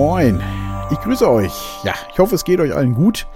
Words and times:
moin. 0.00 0.40
Ich 0.90 0.98
grüße 1.00 1.30
euch. 1.30 1.52
Ja, 1.84 1.92
ich 2.10 2.18
hoffe, 2.18 2.34
es 2.34 2.44
geht 2.44 2.58
euch 2.58 2.74
allen 2.74 2.94
gut. 2.94 3.26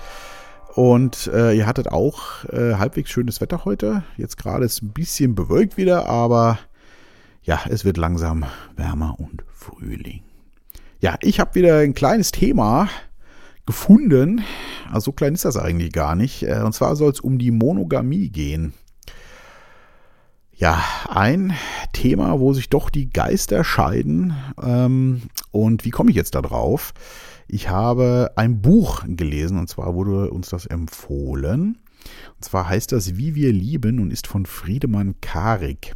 Und 0.74 1.26
äh, 1.26 1.52
ihr 1.52 1.66
hattet 1.66 1.88
auch 1.88 2.42
äh, 2.46 2.76
halbwegs 2.76 3.10
schönes 3.10 3.42
Wetter 3.42 3.66
heute. 3.66 4.02
Jetzt 4.16 4.38
gerade 4.38 4.64
ist 4.64 4.82
ein 4.82 4.94
bisschen 4.94 5.34
bewölkt 5.34 5.76
wieder, 5.76 6.06
aber 6.06 6.58
ja, 7.42 7.60
es 7.68 7.84
wird 7.84 7.98
langsam 7.98 8.46
wärmer 8.76 9.16
und 9.18 9.44
Frühling. 9.52 10.22
Ja, 11.00 11.16
ich 11.20 11.38
habe 11.38 11.54
wieder 11.54 11.80
ein 11.80 11.92
kleines 11.92 12.32
Thema 12.32 12.88
gefunden. 13.66 14.42
Also 14.90 15.10
so 15.10 15.12
klein 15.12 15.34
ist 15.34 15.44
das 15.44 15.58
eigentlich 15.58 15.92
gar 15.92 16.14
nicht. 16.14 16.44
Äh, 16.44 16.62
und 16.64 16.72
zwar 16.72 16.96
soll 16.96 17.12
es 17.12 17.20
um 17.20 17.36
die 17.36 17.50
Monogamie 17.50 18.30
gehen. 18.30 18.72
Ja, 20.64 20.82
ein 21.10 21.52
Thema, 21.92 22.40
wo 22.40 22.54
sich 22.54 22.70
doch 22.70 22.88
die 22.88 23.10
Geister 23.10 23.64
scheiden. 23.64 24.34
Ähm, 24.62 25.20
und 25.50 25.84
wie 25.84 25.90
komme 25.90 26.08
ich 26.08 26.16
jetzt 26.16 26.34
da 26.34 26.40
drauf? 26.40 26.94
Ich 27.48 27.68
habe 27.68 28.32
ein 28.36 28.62
Buch 28.62 29.04
gelesen 29.06 29.58
und 29.58 29.68
zwar 29.68 29.94
wurde 29.94 30.30
uns 30.30 30.48
das 30.48 30.64
empfohlen. 30.64 31.76
Und 32.36 32.44
zwar 32.46 32.66
heißt 32.66 32.92
das 32.92 33.18
Wie 33.18 33.34
wir 33.34 33.52
lieben 33.52 34.00
und 34.00 34.10
ist 34.10 34.26
von 34.26 34.46
Friedemann 34.46 35.16
Karik. 35.20 35.92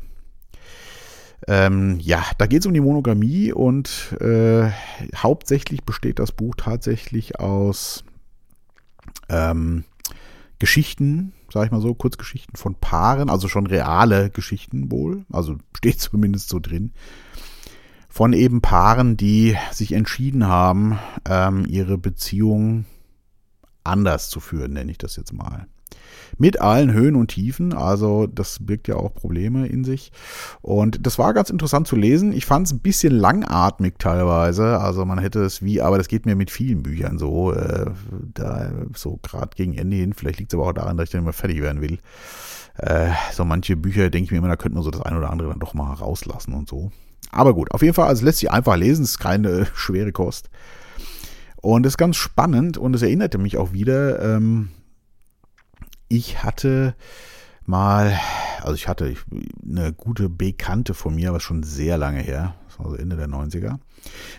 Ähm, 1.47 1.99
ja, 2.01 2.23
da 2.37 2.45
geht 2.45 2.61
es 2.61 2.67
um 2.67 2.75
die 2.75 2.83
Monogamie 2.83 3.55
und 3.55 4.15
äh, 4.21 4.71
hauptsächlich 5.17 5.85
besteht 5.85 6.19
das 6.19 6.33
Buch 6.33 6.57
tatsächlich 6.59 7.41
aus 7.41 8.05
ähm, 9.31 9.85
Geschichten, 10.59 11.33
sag 11.53 11.67
ich 11.67 11.71
mal 11.71 11.81
so, 11.81 11.95
Kurzgeschichten 11.95 12.57
von 12.57 12.75
Paaren, 12.75 13.31
also 13.31 13.49
schon 13.49 13.67
reale 13.67 14.31
Geschichten 14.31 14.91
wohl, 14.91 15.25
also 15.33 15.57
steht 15.77 16.01
zumindest 16.01 16.49
so 16.49 16.59
drin, 16.59 16.93
von 18.09 18.33
eben 18.33 18.61
Paaren, 18.61 19.17
die 19.17 19.57
sich 19.71 19.93
entschieden 19.93 20.47
haben, 20.47 20.99
ähm, 21.29 21.65
ihre 21.67 21.99
Beziehung 21.99 22.87
anders 23.85 24.29
zu 24.29 24.41
führen, 24.41 24.73
nenne 24.73 24.91
ich 24.91 24.99
das 24.99 25.17
jetzt 25.17 25.33
mal. 25.33 25.67
Mit 26.37 26.61
allen 26.61 26.93
Höhen 26.93 27.17
und 27.17 27.29
Tiefen, 27.29 27.73
also 27.73 28.27
das 28.27 28.59
birgt 28.61 28.89
ja 28.89 28.97
auch 28.97 29.15
Probleme 29.15 29.67
in 29.67 29.85
sich. 29.85 30.13
Und 30.61 31.07
das 31.07 31.19
war 31.19 31.35
ganz 31.35 31.51
interessant 31.51 31.89
zu 31.89 31.97
lesen. 31.97 32.33
Ich 32.33 32.47
fand 32.47 32.67
es 32.67 32.73
ein 32.73 32.81
bisschen 32.81 33.13
langatmig 33.13 33.95
teilweise. 33.99 34.79
Also 34.81 35.05
man 35.05 35.19
hätte 35.19 35.43
es 35.43 35.63
wie, 35.63 35.81
aber 35.81 35.99
das 35.99 36.09
geht 36.09 36.27
mir 36.27 36.37
mit 36.37 36.51
vielen 36.51 36.83
Büchern 36.83 37.19
so, 37.19 37.53
äh, 37.53 37.91
da 38.35 38.71
so 38.95 39.19
gerade 39.23 39.51
gegen 39.57 39.75
Ende 39.75 39.97
hin. 39.97 40.13
Vielleicht 40.13 40.39
liegt 40.39 40.53
es 40.53 40.59
aber 40.59 40.69
auch 40.69 40.73
daran, 40.73 40.97
dass 40.97 41.05
ich 41.05 41.13
dann 41.13 41.23
immer 41.23 41.33
fertig 41.33 41.63
werden 41.63 41.81
will. 41.81 41.99
Äh, 42.79 43.11
so 43.33 43.45
manche 43.45 43.77
Bücher 43.77 44.11
denke 44.11 44.27
ich 44.27 44.31
mir 44.31 44.39
immer, 44.39 44.49
da 44.49 44.57
könnte 44.57 44.75
man 44.75 44.85
so 44.85 44.91
das 44.91 45.03
eine 45.03 45.19
oder 45.19 45.31
andere 45.31 45.49
dann 45.49 45.59
doch 45.59 45.75
mal 45.75 45.93
rauslassen 45.93 46.55
und 46.55 46.69
so. 46.69 46.91
Aber 47.31 47.55
gut, 47.55 47.73
auf 47.73 47.83
jeden 47.83 47.95
Fall, 47.95 48.09
also 48.09 48.25
lässt 48.25 48.39
sich 48.39 48.51
einfach 48.51 48.77
lesen, 48.77 49.03
es 49.03 49.11
ist 49.11 49.19
keine 49.19 49.67
schwere 49.75 50.13
Kost. 50.13 50.49
Und 51.61 51.85
es 51.87 51.95
ist 51.95 51.99
ganz 51.99 52.17
spannend 52.17 52.79
und 52.79 52.95
es 52.95 53.03
erinnerte 53.03 53.39
mich 53.39 53.57
auch 53.57 53.73
wieder, 53.73 54.23
ähm, 54.23 54.71
ich 56.09 56.43
hatte 56.43 56.95
mal, 57.67 58.19
also 58.63 58.75
ich 58.75 58.89
hatte 58.89 59.15
eine 59.63 59.93
gute 59.93 60.29
Bekannte 60.29 60.95
von 60.95 61.15
mir, 61.15 61.29
aber 61.29 61.41
schon 61.41 61.63
sehr 61.63 61.99
lange 61.99 62.21
her, 62.21 62.55
das 62.67 62.79
war 62.79 62.91
so 62.91 62.97
Ende 62.97 63.17
der 63.17 63.29
90er. 63.29 63.79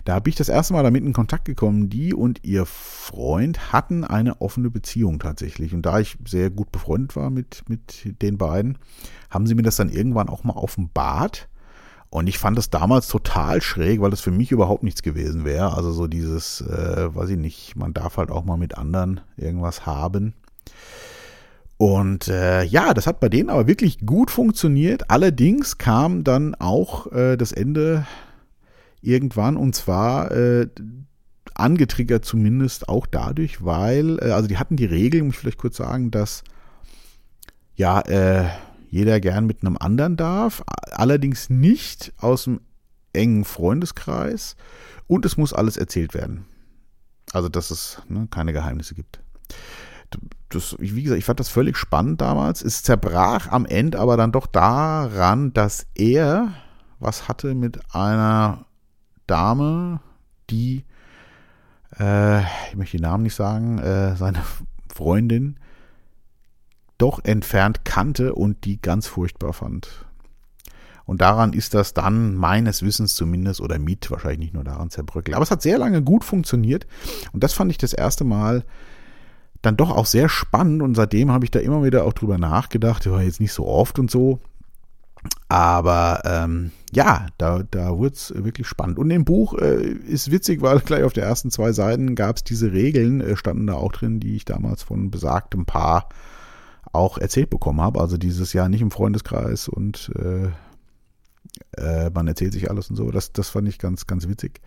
Da 0.06 0.16
habe 0.16 0.30
ich 0.30 0.36
das 0.36 0.50
erste 0.50 0.74
Mal 0.74 0.84
damit 0.84 1.04
in 1.04 1.14
Kontakt 1.14 1.46
gekommen. 1.46 1.90
Die 1.90 2.14
und 2.14 2.44
ihr 2.44 2.66
Freund 2.66 3.72
hatten 3.72 4.04
eine 4.04 4.42
offene 4.42 4.70
Beziehung 4.70 5.20
tatsächlich. 5.20 5.74
Und 5.74 5.86
da 5.86 6.00
ich 6.00 6.18
sehr 6.26 6.50
gut 6.50 6.72
befreundet 6.72 7.16
war 7.16 7.30
mit, 7.30 7.64
mit 7.68 8.22
den 8.22 8.38
beiden, 8.38 8.78
haben 9.30 9.46
sie 9.46 9.56
mir 9.56 9.64
das 9.64 9.76
dann 9.76 9.90
irgendwann 9.90 10.30
auch 10.30 10.44
mal 10.44 10.56
offenbart. 10.56 11.50
Und 12.10 12.28
ich 12.28 12.40
fand 12.40 12.58
das 12.58 12.72
damals 12.72 13.08
total 13.08 13.62
schräg, 13.62 14.02
weil 14.02 14.10
das 14.10 14.22
für 14.22 14.32
mich 14.32 14.52
überhaupt 14.52 14.82
nichts 14.82 15.04
gewesen 15.04 15.46
wäre. 15.46 15.76
Also 15.76 15.92
so 15.92 16.08
dieses, 16.08 16.62
äh, 16.62 17.14
weiß 17.14 17.30
ich 17.30 17.38
nicht, 17.38 17.76
man 17.76 17.94
darf 17.94 18.18
halt 18.18 18.32
auch 18.32 18.44
mal 18.44 18.58
mit 18.58 18.78
anderen 18.78 19.22
irgendwas 19.38 19.86
haben. 19.86 20.34
Und 21.80 22.28
äh, 22.28 22.64
ja, 22.64 22.94
das 22.94 23.08
hat 23.08 23.22
bei 23.22 23.30
denen 23.30 23.50
aber 23.50 23.66
wirklich 23.66 24.06
gut 24.06 24.32
funktioniert. 24.32 25.10
Allerdings 25.10 25.78
kam 25.78 26.26
dann 26.26 26.54
auch 26.56 27.10
äh, 27.14 27.38
das 27.38 27.54
Ende 27.54 28.06
irgendwann 29.02 29.56
und 29.56 29.76
zwar 29.76 30.30
äh, 30.32 30.68
angetriggert 31.54 32.26
zumindest 32.26 32.90
auch 32.90 33.06
dadurch, 33.06 33.64
weil, 33.64 34.20
äh, 34.20 34.32
also 34.32 34.50
die 34.50 34.58
hatten 34.58 34.76
die 34.76 34.84
Regel, 34.84 35.24
muss 35.24 35.36
ich 35.36 35.40
vielleicht 35.40 35.58
kurz 35.58 35.78
sagen, 35.78 36.12
dass 36.12 36.44
ja, 37.78 38.02
äh, 38.02 38.50
jeder 38.90 39.22
gern 39.22 39.46
mit 39.46 39.62
einem 39.62 39.78
anderen 39.78 40.18
darf, 40.18 40.62
allerdings 40.92 41.50
nicht 41.50 42.12
aus 42.18 42.44
dem 42.44 42.60
engen 43.14 43.46
Freundeskreis 43.46 44.58
und 45.08 45.26
es 45.26 45.38
muss 45.38 45.54
alles 45.54 45.78
erzählt 45.78 46.14
werden. 46.14 46.44
Also, 47.32 47.48
dass 47.48 47.72
es 47.72 48.02
ne, 48.10 48.28
keine 48.30 48.52
Geheimnisse 48.52 48.96
gibt. 48.96 49.22
Das, 50.50 50.76
wie 50.80 51.04
gesagt, 51.04 51.20
ich 51.20 51.26
fand 51.26 51.40
das 51.40 51.50
völlig 51.50 51.78
spannend 51.78 52.22
damals. 52.22 52.64
Es 52.64 52.84
zerbrach 52.84 53.48
am 53.52 53.66
Ende 53.66 54.00
aber 54.00 54.18
dann 54.18 54.32
doch 54.32 54.48
daran, 54.48 55.54
dass 55.54 55.86
er 55.96 56.54
was 57.00 57.28
hatte 57.28 57.56
mit 57.56 57.80
einer 57.94 58.66
Dame, 59.28 60.02
die, 60.50 60.84
äh, 62.00 62.42
ich 62.42 62.76
möchte 62.76 62.98
den 62.98 63.04
Namen 63.04 63.24
nicht 63.24 63.36
sagen, 63.36 63.80
äh, 63.80 64.16
seine 64.16 64.42
Freundin 64.94 65.58
doch 66.98 67.24
entfernt 67.24 67.86
kannte 67.86 68.36
und 68.36 68.66
die 68.66 68.82
ganz 68.82 69.08
furchtbar 69.08 69.54
fand. 69.54 70.06
Und 71.06 71.22
daran 71.22 71.54
ist 71.54 71.74
das 71.74 71.94
dann 71.94 72.36
meines 72.36 72.84
Wissens 72.84 73.16
zumindest 73.16 73.62
oder 73.62 73.80
mit 73.80 74.12
wahrscheinlich 74.12 74.40
nicht 74.40 74.54
nur 74.54 74.64
daran 74.64 74.92
zerbröckelt. 74.92 75.36
Aber 75.36 75.44
es 75.44 75.50
hat 75.50 75.62
sehr 75.62 75.80
lange 75.80 76.04
gut 76.04 76.24
funktioniert 76.24 76.86
und 77.32 77.44
das 77.44 77.54
fand 77.54 77.72
ich 77.72 77.78
das 77.78 77.94
erste 77.94 78.26
Mal 78.26 78.64
dann 79.62 79.78
doch 79.78 79.92
auch 79.92 80.06
sehr 80.06 80.30
spannend 80.30 80.82
und 80.82 80.96
seitdem 80.96 81.32
habe 81.32 81.46
ich 81.46 81.52
da 81.52 81.60
immer 81.60 81.84
wieder 81.84 82.06
auch 82.06 82.14
drüber 82.14 82.38
nachgedacht, 82.38 83.10
war 83.10 83.22
jetzt 83.22 83.42
nicht 83.42 83.54
so 83.54 83.68
oft 83.68 84.00
und 84.00 84.10
so. 84.10 84.40
Aber 85.50 86.22
ähm, 86.24 86.72
ja, 86.94 87.28
da, 87.38 87.64
da 87.70 87.98
wurde 87.98 88.16
es 88.16 88.34
wirklich 88.36 88.68
spannend. 88.68 88.98
Und 88.98 89.12
im 89.12 89.26
Buch 89.26 89.58
äh, 89.58 89.82
ist 89.82 90.32
witzig, 90.32 90.62
weil 90.62 90.80
gleich 90.86 91.04
auf 91.04 91.14
der 91.14 91.26
ersten 91.26 91.52
zwei 91.52 91.74
Seiten 91.74 92.16
gab 92.16 92.38
es 92.38 92.44
diese 92.44 92.72
Regeln, 92.72 93.20
äh, 93.20 93.36
standen 93.36 93.68
da 93.68 93.74
auch 93.74 93.92
drin, 93.92 94.20
die 94.20 94.36
ich 94.36 94.46
damals 94.46 94.84
von 94.84 95.12
besagtem 95.12 95.66
Paar 95.66 96.08
auch 96.92 97.18
erzählt 97.18 97.50
bekommen 97.50 97.82
habe. 97.82 98.00
Also 98.00 98.18
dieses 98.18 98.54
Jahr 98.54 98.70
nicht 98.70 98.82
im 98.82 98.92
Freundeskreis 98.92 99.68
und 99.68 100.12
äh, 100.18 100.52
äh, 101.78 102.10
man 102.12 102.28
erzählt 102.28 102.54
sich 102.54 102.70
alles 102.70 102.90
und 102.90 102.96
so. 102.96 103.12
Das, 103.12 103.34
das 103.34 103.50
fand 103.50 103.68
ich 103.68 103.78
ganz, 103.78 104.08
ganz 104.08 104.28
witzig. 104.28 104.62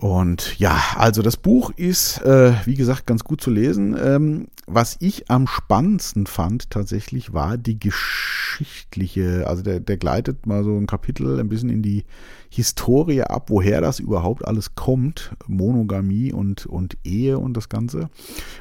Und 0.00 0.58
ja, 0.58 0.80
also 0.96 1.20
das 1.20 1.36
Buch 1.36 1.72
ist, 1.76 2.22
äh, 2.22 2.54
wie 2.64 2.74
gesagt, 2.74 3.06
ganz 3.06 3.22
gut 3.22 3.42
zu 3.42 3.50
lesen. 3.50 3.94
Ähm, 4.02 4.46
was 4.66 4.96
ich 4.98 5.30
am 5.30 5.46
spannendsten 5.46 6.26
fand 6.26 6.70
tatsächlich 6.70 7.34
war 7.34 7.58
die 7.58 7.78
geschichtliche, 7.78 9.46
also 9.46 9.62
der, 9.62 9.78
der 9.78 9.98
gleitet 9.98 10.46
mal 10.46 10.64
so 10.64 10.74
ein 10.74 10.86
Kapitel 10.86 11.38
ein 11.38 11.50
bisschen 11.50 11.68
in 11.68 11.82
die 11.82 12.06
Historie 12.48 13.24
ab, 13.24 13.50
woher 13.50 13.82
das 13.82 14.00
überhaupt 14.00 14.46
alles 14.46 14.74
kommt, 14.74 15.32
Monogamie 15.46 16.32
und, 16.32 16.64
und 16.64 16.96
Ehe 17.04 17.38
und 17.38 17.54
das 17.54 17.68
Ganze. 17.68 18.08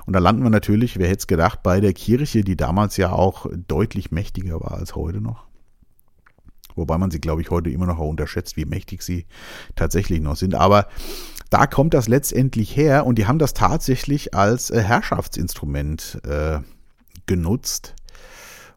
Und 0.06 0.12
da 0.12 0.20
landen 0.20 0.44
wir 0.44 0.50
natürlich, 0.50 1.00
wer 1.00 1.08
hätte 1.08 1.20
es 1.20 1.28
gedacht, 1.28 1.64
bei 1.64 1.80
der 1.80 1.94
Kirche, 1.94 2.44
die 2.44 2.58
damals 2.58 2.98
ja 2.98 3.14
auch 3.14 3.46
deutlich 3.70 4.12
mächtiger 4.12 4.60
war 4.60 4.74
als 4.74 4.94
heute 4.94 5.22
noch. 5.22 5.49
Wobei 6.80 6.98
man 6.98 7.12
sie, 7.12 7.22
glaube 7.22 7.42
ich, 7.42 7.52
heute 7.52 7.70
immer 7.70 7.86
noch 7.86 8.00
unterschätzt, 8.00 8.58
wie 8.58 8.66
mächtig 8.66 9.04
sie 9.04 9.26
tatsächlich 9.76 10.22
noch 10.22 10.36
sind. 10.36 10.56
Aber 10.56 10.88
da 11.50 11.68
kommt 11.68 11.94
das 11.94 12.08
letztendlich 12.08 12.76
her 12.76 13.06
und 13.06 13.18
die 13.18 13.28
haben 13.28 13.40
das 13.40 13.54
tatsächlich 13.54 14.34
als 14.34 14.70
äh, 14.70 14.82
Herrschaftsinstrument 14.82 16.22
äh, 16.28 16.60
genutzt. 17.26 17.96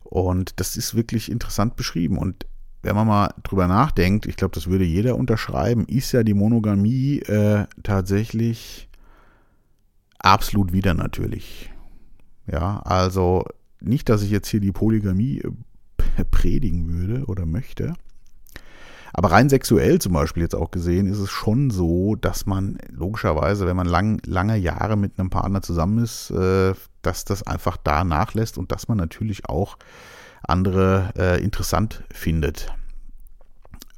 Und 0.05 0.61
das 0.61 0.77
ist 0.77 0.95
wirklich 0.95 1.31
interessant 1.31 1.77
beschrieben. 1.77 2.19
Und 2.19 2.47
wenn 2.83 2.95
man 2.95 3.07
mal 3.07 3.35
drüber 3.43 3.67
nachdenkt, 3.69 4.27
ich 4.27 4.37
glaube, 4.37 4.55
das 4.55 4.67
würde 4.67 4.85
jeder 4.85 5.17
unterschreiben, 5.17 5.87
ist 5.87 6.13
ja 6.13 6.23
die 6.23 6.35
Monogamie 6.35 7.21
äh, 7.21 7.67
tatsächlich 7.83 8.89
absolut 10.19 10.73
wieder 10.73 10.95
natürlich. 10.95 11.71
Ja, 12.47 12.81
also 12.81 13.45
nicht, 13.81 14.09
dass 14.09 14.23
ich 14.23 14.31
jetzt 14.31 14.49
hier 14.49 14.61
die 14.61 14.73
Polygamie 14.73 15.39
äh, 15.39 15.51
predigen 16.31 16.89
würde 16.89 17.25
oder 17.27 17.47
möchte. 17.47 17.95
Aber 19.15 19.31
rein 19.31 19.51
sexuell 19.51 20.01
zum 20.01 20.15
Beispiel 20.15 20.43
jetzt 20.43 20.55
auch 20.55 20.71
gesehen, 20.71 21.07
ist 21.07 21.19
es 21.19 21.31
schon 21.31 21.71
so, 21.71 22.15
dass 22.15 22.47
man 22.47 22.79
logischerweise, 22.91 23.67
wenn 23.67 23.77
man 23.77 23.87
lang, 23.87 24.21
lange 24.25 24.57
Jahre 24.57 24.97
mit 24.97 25.19
einem 25.19 25.29
Partner 25.29 25.61
zusammen 25.61 26.03
ist, 26.03 26.31
äh, 26.31 26.73
dass 27.03 27.25
das 27.25 27.47
einfach 27.47 27.77
da 27.77 28.05
nachlässt 28.05 28.57
und 28.57 28.73
dass 28.73 28.89
man 28.89 28.97
natürlich 28.97 29.49
auch 29.49 29.77
andere 30.43 31.13
äh, 31.17 31.43
interessant 31.45 32.05
findet. 32.11 32.73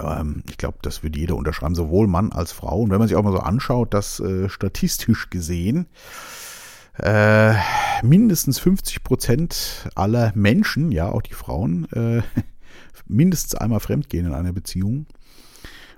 Ähm, 0.01 0.43
ich 0.49 0.59
glaube, 0.59 0.79
das 0.83 1.05
würde 1.05 1.19
jeder 1.19 1.37
unterschreiben, 1.37 1.77
sowohl 1.77 2.09
Mann 2.09 2.33
als 2.33 2.51
Frau. 2.51 2.81
Und 2.81 2.91
wenn 2.91 2.99
man 2.99 3.07
sich 3.07 3.17
auch 3.17 3.23
mal 3.23 3.33
so 3.33 3.39
anschaut, 3.39 3.95
dass 3.95 4.19
äh, 4.19 4.49
statistisch 4.49 5.31
gesehen 5.31 5.87
äh, 6.99 7.55
mindestens 8.03 8.59
50 8.59 9.03
Prozent 9.03 9.89
aller 9.95 10.33
Menschen, 10.35 10.93
ja 10.93 11.11
auch 11.11 11.23
die 11.23 11.35
Frauen, 11.35 11.87
äh, 11.93 12.23
mindestens 13.07 13.55
einmal 13.55 13.81
fremdgehen 13.81 14.27
in 14.27 14.33
einer 14.33 14.53
Beziehung. 14.53 15.07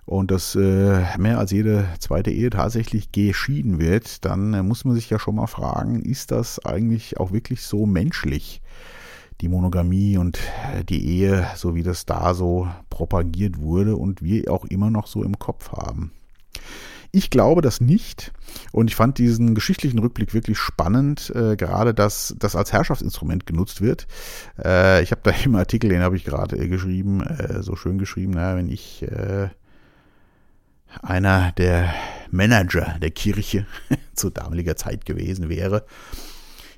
und 0.07 0.31
dass 0.31 0.55
äh, 0.55 1.05
mehr 1.19 1.39
als 1.39 1.51
jede 1.51 1.87
zweite 1.99 2.31
Ehe 2.31 2.51
tatsächlich 2.51 3.13
geschieden 3.13 3.79
wird, 3.79 4.25
dann 4.25 4.55
äh, 4.55 4.63
muss 4.63 4.85
man 4.85 4.95
sich 4.95 5.11
ja 5.11 5.19
schon 5.19 5.35
mal 5.35 5.49
fragen, 5.49 6.01
ist 6.03 6.31
das 6.31 6.65
eigentlich 6.65 7.19
auch 7.19 7.33
wirklich 7.33 7.63
so 7.63 7.87
menschlich? 7.87 8.63
Die 9.43 9.49
Monogamie 9.49 10.17
und 10.17 10.39
äh, 10.73 10.83
die 10.85 11.05
Ehe, 11.05 11.47
so 11.57 11.75
wie 11.75 11.83
das 11.83 12.07
da 12.07 12.33
so 12.33 12.69
propagiert 12.89 13.59
wurde 13.59 13.97
und 13.97 14.23
wir 14.23 14.51
auch 14.51 14.65
immer 14.65 14.91
noch 14.91 15.07
so 15.07 15.23
im 15.23 15.39
Kopf 15.39 15.73
haben. 15.73 16.13
Ich 17.17 17.31
glaube 17.31 17.63
das 17.63 17.81
nicht. 17.81 18.31
Und 18.73 18.91
ich 18.91 18.95
fand 18.95 19.17
diesen 19.17 19.55
geschichtlichen 19.55 19.99
Rückblick 20.01 20.35
wirklich 20.35 20.59
spannend, 20.59 21.33
äh, 21.35 21.57
gerade 21.57 21.95
dass 21.95 22.37
das 22.39 22.55
als 22.55 22.75
Herrschaftsinstrument 22.75 23.47
genutzt 23.47 23.81
wird. 23.81 24.07
Äh, 24.63 25.03
ich 25.03 25.13
habe 25.13 25.23
da 25.25 25.31
im 25.47 25.57
Artikel, 25.57 25.89
den 25.89 26.03
habe 26.03 26.17
ich 26.17 26.25
gerade 26.25 26.59
äh, 26.59 26.69
geschrieben, 26.69 27.23
äh, 27.23 27.63
so 27.63 27.75
schön 27.75 27.97
geschrieben, 27.97 28.33
naja, 28.33 28.59
wenn 28.59 28.69
ich 28.69 29.01
äh, 29.01 29.49
einer 31.01 31.53
der 31.53 31.95
Manager 32.31 32.99
der 33.01 33.13
Kirche 33.13 33.65
zu 34.15 34.29
damaliger 34.29 34.77
Zeit 34.77 35.07
gewesen 35.07 35.49
wäre, 35.49 35.87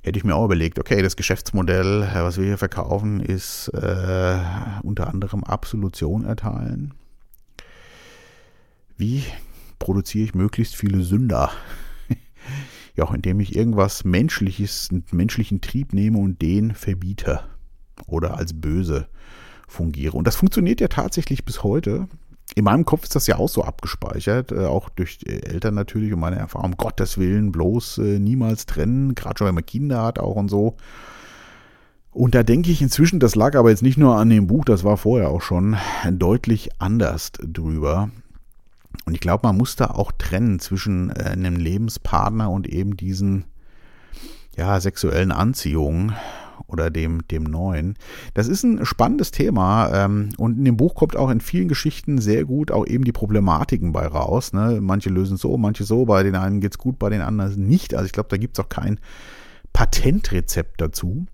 hätte 0.02 0.20
ich 0.20 0.24
mir 0.24 0.36
auch 0.36 0.44
überlegt, 0.44 0.78
okay, 0.78 1.02
das 1.02 1.16
Geschäftsmodell, 1.16 2.04
äh, 2.04 2.22
was 2.22 2.38
wir 2.38 2.44
hier 2.44 2.58
verkaufen, 2.58 3.18
ist 3.18 3.72
unter 4.84 5.08
anderem 5.08 5.42
Absolution 5.42 6.24
erteilen. 6.24 6.94
Wie 8.96 9.24
produziere 9.78 10.24
ich 10.24 10.34
möglichst 10.34 10.76
viele 10.76 11.02
Sünder? 11.02 11.50
ja, 12.96 13.12
indem 13.12 13.40
ich 13.40 13.56
irgendwas 13.56 14.04
Menschliches, 14.04 14.88
einen 14.90 15.04
menschlichen 15.12 15.60
Trieb 15.60 15.92
nehme 15.92 16.18
und 16.18 16.40
den 16.42 16.74
verbiete 16.74 17.40
oder 18.06 18.36
als 18.36 18.52
böse 18.52 19.08
fungiere. 19.66 20.16
Und 20.16 20.26
das 20.26 20.36
funktioniert 20.36 20.80
ja 20.80 20.88
tatsächlich 20.88 21.44
bis 21.44 21.62
heute 21.62 22.08
in 22.54 22.64
meinem 22.64 22.84
Kopf 22.84 23.04
ist 23.04 23.14
das 23.14 23.26
ja 23.26 23.36
auch 23.36 23.48
so 23.48 23.62
abgespeichert, 23.62 24.52
äh, 24.52 24.66
auch 24.66 24.88
durch 24.88 25.20
Eltern 25.26 25.74
natürlich 25.74 26.12
und 26.12 26.20
meine 26.20 26.36
Erfahrung, 26.36 26.72
um 26.72 26.76
Gottes 26.76 27.18
Willen, 27.18 27.52
bloß 27.52 27.98
äh, 27.98 28.18
niemals 28.18 28.66
trennen, 28.66 29.14
gerade 29.14 29.38
schon 29.38 29.46
wenn 29.46 29.54
man 29.54 29.66
Kinder 29.66 30.02
hat 30.02 30.18
auch 30.18 30.36
und 30.36 30.48
so. 30.48 30.76
Und 32.10 32.34
da 32.34 32.42
denke 32.42 32.70
ich 32.70 32.82
inzwischen, 32.82 33.20
das 33.20 33.34
lag 33.34 33.54
aber 33.54 33.70
jetzt 33.70 33.82
nicht 33.82 33.98
nur 33.98 34.16
an 34.16 34.30
dem 34.30 34.46
Buch, 34.46 34.64
das 34.64 34.82
war 34.82 34.96
vorher 34.96 35.28
auch 35.28 35.42
schon 35.42 35.76
deutlich 36.10 36.70
anders 36.80 37.32
drüber. 37.32 38.10
Und 39.08 39.14
ich 39.14 39.20
glaube, 39.20 39.46
man 39.46 39.56
muss 39.56 39.74
da 39.74 39.86
auch 39.86 40.12
trennen 40.12 40.58
zwischen 40.58 41.08
äh, 41.08 41.30
einem 41.30 41.56
Lebenspartner 41.56 42.50
und 42.50 42.68
eben 42.68 42.94
diesen 42.94 43.46
ja, 44.54 44.78
sexuellen 44.80 45.32
Anziehungen 45.32 46.14
oder 46.66 46.90
dem, 46.90 47.26
dem 47.28 47.44
Neuen. 47.44 47.94
Das 48.34 48.48
ist 48.48 48.64
ein 48.64 48.84
spannendes 48.84 49.30
Thema 49.30 49.90
ähm, 49.94 50.28
und 50.36 50.58
in 50.58 50.66
dem 50.66 50.76
Buch 50.76 50.94
kommt 50.94 51.16
auch 51.16 51.30
in 51.30 51.40
vielen 51.40 51.68
Geschichten 51.68 52.18
sehr 52.18 52.44
gut 52.44 52.70
auch 52.70 52.86
eben 52.86 53.04
die 53.04 53.12
Problematiken 53.12 53.92
bei 53.92 54.06
raus. 54.06 54.52
Ne? 54.52 54.78
Manche 54.82 55.08
lösen 55.08 55.38
so, 55.38 55.56
manche 55.56 55.84
so, 55.84 56.04
bei 56.04 56.22
den 56.22 56.36
einen 56.36 56.60
geht's 56.60 56.76
gut, 56.76 56.98
bei 56.98 57.08
den 57.08 57.22
anderen 57.22 57.66
nicht. 57.66 57.94
Also 57.94 58.04
ich 58.04 58.12
glaube, 58.12 58.28
da 58.28 58.36
gibt's 58.36 58.60
auch 58.60 58.68
kein 58.68 59.00
Patentrezept 59.72 60.82
dazu. 60.82 61.24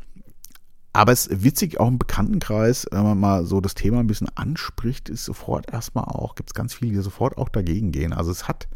Aber 0.94 1.10
es 1.10 1.26
ist 1.26 1.42
witzig, 1.42 1.80
auch 1.80 1.88
im 1.88 1.98
Bekanntenkreis, 1.98 2.86
wenn 2.92 3.02
man 3.02 3.18
mal 3.18 3.44
so 3.44 3.60
das 3.60 3.74
Thema 3.74 3.98
ein 3.98 4.06
bisschen 4.06 4.28
anspricht, 4.36 5.08
ist 5.08 5.24
sofort 5.24 5.72
erstmal 5.72 6.04
auch, 6.04 6.36
gibt 6.36 6.50
es 6.50 6.54
ganz 6.54 6.72
viele, 6.72 6.92
die 6.92 6.98
sofort 6.98 7.36
auch 7.36 7.48
dagegen 7.48 7.90
gehen. 7.90 8.12
Also 8.12 8.30
es 8.30 8.46
hat 8.46 8.68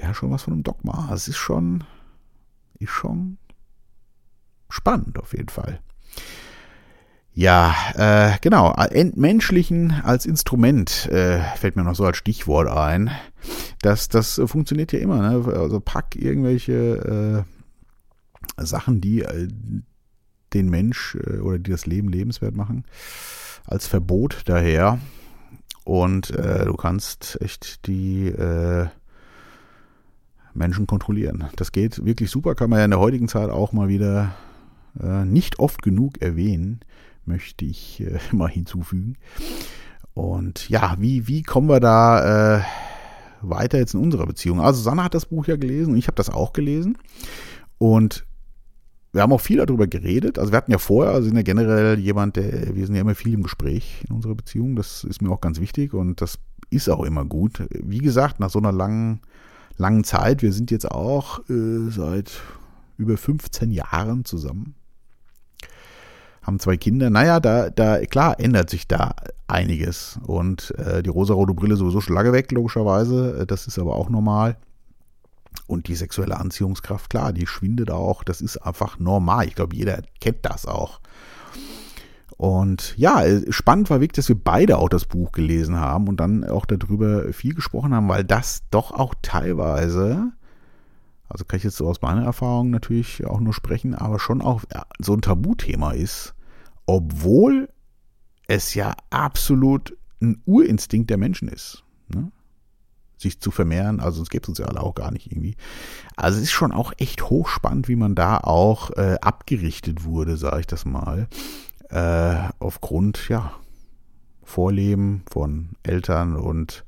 ja 0.00 0.14
schon 0.14 0.30
was 0.30 0.42
von 0.42 0.52
einem 0.52 0.62
Dogma. 0.62 1.10
Es 1.12 1.26
ist 1.26 1.36
schon, 1.36 1.82
ist 2.78 2.92
schon 2.92 3.38
spannend 4.68 5.18
auf 5.18 5.32
jeden 5.32 5.48
Fall. 5.48 5.80
Ja, 7.32 7.74
äh, 7.96 8.38
genau. 8.40 8.72
Entmenschlichen 8.72 10.00
als 10.04 10.26
Instrument 10.26 11.06
äh, 11.06 11.40
fällt 11.56 11.74
mir 11.74 11.82
noch 11.82 11.96
so 11.96 12.04
als 12.06 12.18
Stichwort 12.18 12.68
ein. 12.68 13.10
Das, 13.82 14.08
das 14.08 14.40
funktioniert 14.46 14.92
ja 14.92 15.00
immer. 15.00 15.18
Ne? 15.18 15.52
Also 15.56 15.80
pack 15.80 16.14
irgendwelche 16.14 17.44
äh, 18.56 18.64
Sachen, 18.64 19.00
die 19.00 19.22
äh, 19.22 19.48
den 20.54 20.70
Mensch 20.70 21.16
äh, 21.16 21.38
oder 21.38 21.58
die 21.58 21.70
das 21.70 21.86
Leben 21.86 22.08
lebenswert 22.08 22.56
machen, 22.56 22.84
als 23.66 23.86
Verbot 23.86 24.42
daher. 24.46 24.98
Und 25.84 26.30
äh, 26.30 26.64
du 26.64 26.74
kannst 26.74 27.38
echt 27.42 27.86
die 27.86 28.28
äh, 28.28 28.86
Menschen 30.54 30.86
kontrollieren. 30.86 31.44
Das 31.56 31.72
geht 31.72 32.04
wirklich 32.04 32.30
super, 32.30 32.54
kann 32.54 32.70
man 32.70 32.78
ja 32.78 32.84
in 32.86 32.90
der 32.92 33.00
heutigen 33.00 33.28
Zeit 33.28 33.50
auch 33.50 33.72
mal 33.72 33.88
wieder 33.88 34.34
äh, 35.00 35.24
nicht 35.24 35.58
oft 35.58 35.82
genug 35.82 36.22
erwähnen, 36.22 36.80
möchte 37.26 37.64
ich 37.64 38.00
äh, 38.00 38.18
mal 38.32 38.48
hinzufügen. 38.48 39.16
Und 40.14 40.68
ja, 40.68 40.96
wie, 41.00 41.26
wie 41.26 41.42
kommen 41.42 41.68
wir 41.68 41.80
da 41.80 42.58
äh, 42.58 42.62
weiter 43.42 43.78
jetzt 43.78 43.94
in 43.94 44.00
unserer 44.00 44.26
Beziehung? 44.26 44.60
Also 44.60 44.80
Sanna 44.80 45.04
hat 45.04 45.14
das 45.14 45.26
Buch 45.26 45.46
ja 45.46 45.56
gelesen 45.56 45.92
und 45.92 45.98
ich 45.98 46.06
habe 46.06 46.16
das 46.16 46.30
auch 46.30 46.52
gelesen. 46.52 46.96
Und 47.78 48.24
wir 49.14 49.22
haben 49.22 49.32
auch 49.32 49.40
viel 49.40 49.58
darüber 49.58 49.86
geredet. 49.86 50.38
Also 50.40 50.52
wir 50.52 50.56
hatten 50.56 50.72
ja 50.72 50.78
vorher, 50.78 51.14
also 51.14 51.28
sind 51.28 51.36
ja 51.36 51.42
generell 51.42 51.98
jemand, 52.00 52.34
der, 52.34 52.74
wir 52.74 52.84
sind 52.84 52.96
ja 52.96 53.00
immer 53.00 53.14
viel 53.14 53.32
im 53.32 53.44
Gespräch 53.44 54.04
in 54.08 54.14
unserer 54.14 54.34
Beziehung. 54.34 54.74
Das 54.74 55.04
ist 55.04 55.22
mir 55.22 55.30
auch 55.30 55.40
ganz 55.40 55.60
wichtig 55.60 55.94
und 55.94 56.20
das 56.20 56.38
ist 56.68 56.90
auch 56.90 57.04
immer 57.04 57.24
gut. 57.24 57.62
Wie 57.70 57.98
gesagt, 57.98 58.40
nach 58.40 58.50
so 58.50 58.58
einer 58.58 58.72
langen, 58.72 59.20
langen 59.76 60.02
Zeit, 60.02 60.42
wir 60.42 60.52
sind 60.52 60.72
jetzt 60.72 60.90
auch 60.90 61.38
äh, 61.48 61.90
seit 61.90 62.32
über 62.98 63.16
15 63.16 63.70
Jahren 63.70 64.24
zusammen 64.24 64.74
haben 66.42 66.58
zwei 66.58 66.76
Kinder. 66.76 67.08
Naja, 67.08 67.40
da, 67.40 67.70
da, 67.70 68.04
klar, 68.04 68.38
ändert 68.38 68.68
sich 68.68 68.86
da 68.86 69.14
einiges. 69.48 70.18
Und 70.26 70.74
äh, 70.78 71.02
die 71.02 71.08
rosarote 71.08 71.54
Brille 71.54 71.76
sowieso 71.76 72.00
Schlage 72.00 72.32
weg, 72.32 72.52
logischerweise. 72.52 73.46
Das 73.46 73.66
ist 73.66 73.78
aber 73.78 73.96
auch 73.96 74.10
normal. 74.10 74.58
Und 75.66 75.88
die 75.88 75.94
sexuelle 75.94 76.38
Anziehungskraft, 76.38 77.10
klar, 77.10 77.32
die 77.32 77.46
schwindet 77.46 77.90
auch. 77.90 78.24
Das 78.24 78.40
ist 78.40 78.58
einfach 78.58 78.98
normal. 78.98 79.46
Ich 79.46 79.54
glaube, 79.54 79.76
jeder 79.76 80.02
kennt 80.20 80.44
das 80.44 80.66
auch. 80.66 81.00
Und 82.36 82.94
ja, 82.96 83.22
äh, 83.22 83.50
spannend 83.52 83.90
war 83.90 84.00
wirklich, 84.00 84.16
dass 84.16 84.28
wir 84.28 84.38
beide 84.38 84.78
auch 84.78 84.88
das 84.88 85.04
Buch 85.04 85.32
gelesen 85.32 85.76
haben 85.76 86.08
und 86.08 86.18
dann 86.18 86.44
auch 86.44 86.66
darüber 86.66 87.32
viel 87.32 87.54
gesprochen 87.54 87.94
haben, 87.94 88.08
weil 88.08 88.24
das 88.24 88.62
doch 88.70 88.90
auch 88.90 89.14
teilweise 89.22 90.32
also 91.28 91.44
kann 91.44 91.56
ich 91.56 91.64
jetzt 91.64 91.76
so 91.76 91.88
aus 91.88 92.02
meiner 92.02 92.22
Erfahrung 92.22 92.70
natürlich 92.70 93.26
auch 93.26 93.40
nur 93.40 93.52
sprechen, 93.52 93.94
aber 93.94 94.18
schon 94.18 94.40
auch 94.40 94.62
so 95.00 95.14
ein 95.14 95.22
Tabuthema 95.22 95.92
ist, 95.92 96.34
obwohl 96.86 97.68
es 98.46 98.74
ja 98.74 98.94
absolut 99.10 99.96
ein 100.20 100.42
Urinstinkt 100.44 101.10
der 101.10 101.16
Menschen 101.16 101.48
ist. 101.48 101.82
Ne? 102.08 102.30
Sich 103.16 103.40
zu 103.40 103.50
vermehren, 103.50 104.00
also 104.00 104.16
sonst 104.16 104.30
gibt 104.30 104.46
es 104.46 104.48
uns 104.50 104.58
ja 104.58 104.66
alle 104.66 104.80
auch 104.80 104.94
gar 104.94 105.10
nicht 105.10 105.30
irgendwie. 105.30 105.56
Also 106.16 106.38
es 106.38 106.44
ist 106.44 106.52
schon 106.52 106.72
auch 106.72 106.92
echt 106.98 107.30
hochspannend, 107.30 107.88
wie 107.88 107.96
man 107.96 108.14
da 108.14 108.38
auch 108.38 108.90
äh, 108.90 109.16
abgerichtet 109.20 110.04
wurde, 110.04 110.36
sage 110.36 110.60
ich 110.60 110.66
das 110.66 110.84
mal, 110.84 111.28
äh, 111.90 112.36
aufgrund, 112.58 113.28
ja, 113.28 113.52
Vorleben 114.42 115.22
von 115.30 115.70
Eltern 115.82 116.36
und 116.36 116.84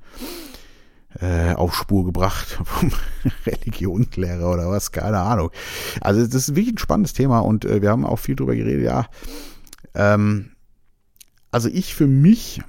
äh, 1.20 1.54
auf 1.54 1.74
Spur 1.74 2.04
gebracht 2.04 2.58
vom 2.64 2.92
Religionslehrer 3.46 4.52
oder 4.52 4.70
was, 4.70 4.92
keine 4.92 5.18
Ahnung. 5.18 5.50
Also 6.00 6.24
das 6.24 6.34
ist 6.34 6.56
wirklich 6.56 6.74
ein 6.74 6.78
spannendes 6.78 7.14
Thema 7.14 7.40
und 7.40 7.64
äh, 7.64 7.80
wir 7.80 7.90
haben 7.90 8.04
auch 8.04 8.18
viel 8.18 8.36
drüber 8.36 8.54
geredet, 8.54 8.84
ja. 8.84 9.06
Ähm, 9.94 10.50
also 11.50 11.68
ich 11.68 11.94
für 11.94 12.06
mich 12.06 12.60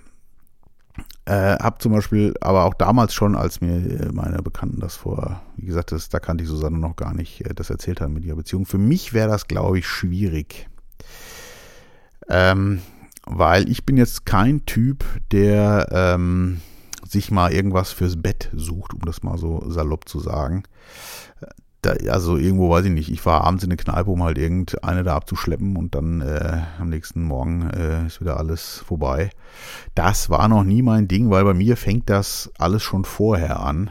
äh, 1.28 1.58
habe 1.60 1.78
zum 1.80 1.92
Beispiel, 1.92 2.34
aber 2.40 2.64
auch 2.64 2.74
damals 2.74 3.14
schon, 3.14 3.36
als 3.36 3.60
mir 3.60 3.76
äh, 3.76 4.12
meine 4.14 4.42
Bekannten 4.42 4.80
das 4.80 4.96
vor, 4.96 5.42
wie 5.58 5.66
gesagt, 5.66 5.92
das, 5.92 6.08
da 6.08 6.20
kannte 6.20 6.46
ich 6.46 6.50
Susanne 6.50 6.78
noch 6.78 6.96
gar 6.96 7.14
nicht, 7.14 7.46
äh, 7.46 7.54
das 7.54 7.70
erzählt 7.70 8.00
haben 8.00 8.14
mit 8.14 8.24
ihrer 8.24 8.38
Beziehung. 8.38 8.66
Für 8.66 8.78
mich 8.78 9.14
wäre 9.14 9.28
das, 9.28 9.48
glaube 9.48 9.78
ich, 9.78 9.88
schwierig. 9.88 10.70
Ähm, 12.30 12.82
weil 13.26 13.70
ich 13.70 13.86
bin 13.86 13.98
jetzt 13.98 14.26
kein 14.26 14.66
Typ, 14.66 15.04
der 15.32 15.90
ähm, 15.92 16.62
sich 17.06 17.30
mal 17.30 17.52
irgendwas 17.52 17.92
fürs 17.92 18.16
Bett 18.16 18.50
sucht, 18.54 18.94
um 18.94 19.02
das 19.02 19.22
mal 19.22 19.38
so 19.38 19.70
salopp 19.70 20.08
zu 20.08 20.20
sagen. 20.20 20.64
Da, 21.88 22.12
also 22.12 22.36
irgendwo 22.36 22.70
weiß 22.70 22.84
ich 22.84 22.92
nicht, 22.92 23.10
ich 23.10 23.26
war 23.26 23.46
abends 23.46 23.64
in 23.64 23.70
eine 23.70 23.78
Kneipe, 23.78 24.10
um 24.10 24.22
halt 24.22 24.38
irgendeine 24.38 25.04
da 25.04 25.16
abzuschleppen 25.16 25.78
und 25.78 25.96
dann 25.96 26.20
äh, 26.20 26.64
am 26.80 26.90
nächsten 26.90 27.24
Morgen 27.24 27.70
äh, 27.70 28.06
ist 28.06 28.20
wieder 28.20 28.36
alles 28.38 28.84
vorbei. 28.86 29.30
Das 29.96 30.30
war 30.30 30.50
noch 30.50 30.66
nie 30.66 30.82
mein 30.82 31.08
Ding, 31.08 31.30
weil 31.30 31.46
bei 31.46 31.54
mir 31.54 31.78
fängt 31.78 32.10
das 32.10 32.52
alles 32.58 32.84
schon 32.84 33.06
vorher 33.06 33.62
an. 33.62 33.90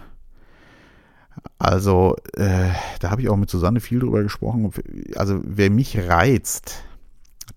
Also, 1.58 2.16
äh, 2.34 2.68
da 3.00 3.10
habe 3.10 3.22
ich 3.22 3.30
auch 3.30 3.36
mit 3.36 3.48
Susanne 3.48 3.80
viel 3.80 4.00
drüber 4.00 4.22
gesprochen. 4.22 4.70
Also, 5.14 5.40
wer 5.42 5.70
mich 5.70 5.96
reizt, 5.98 6.84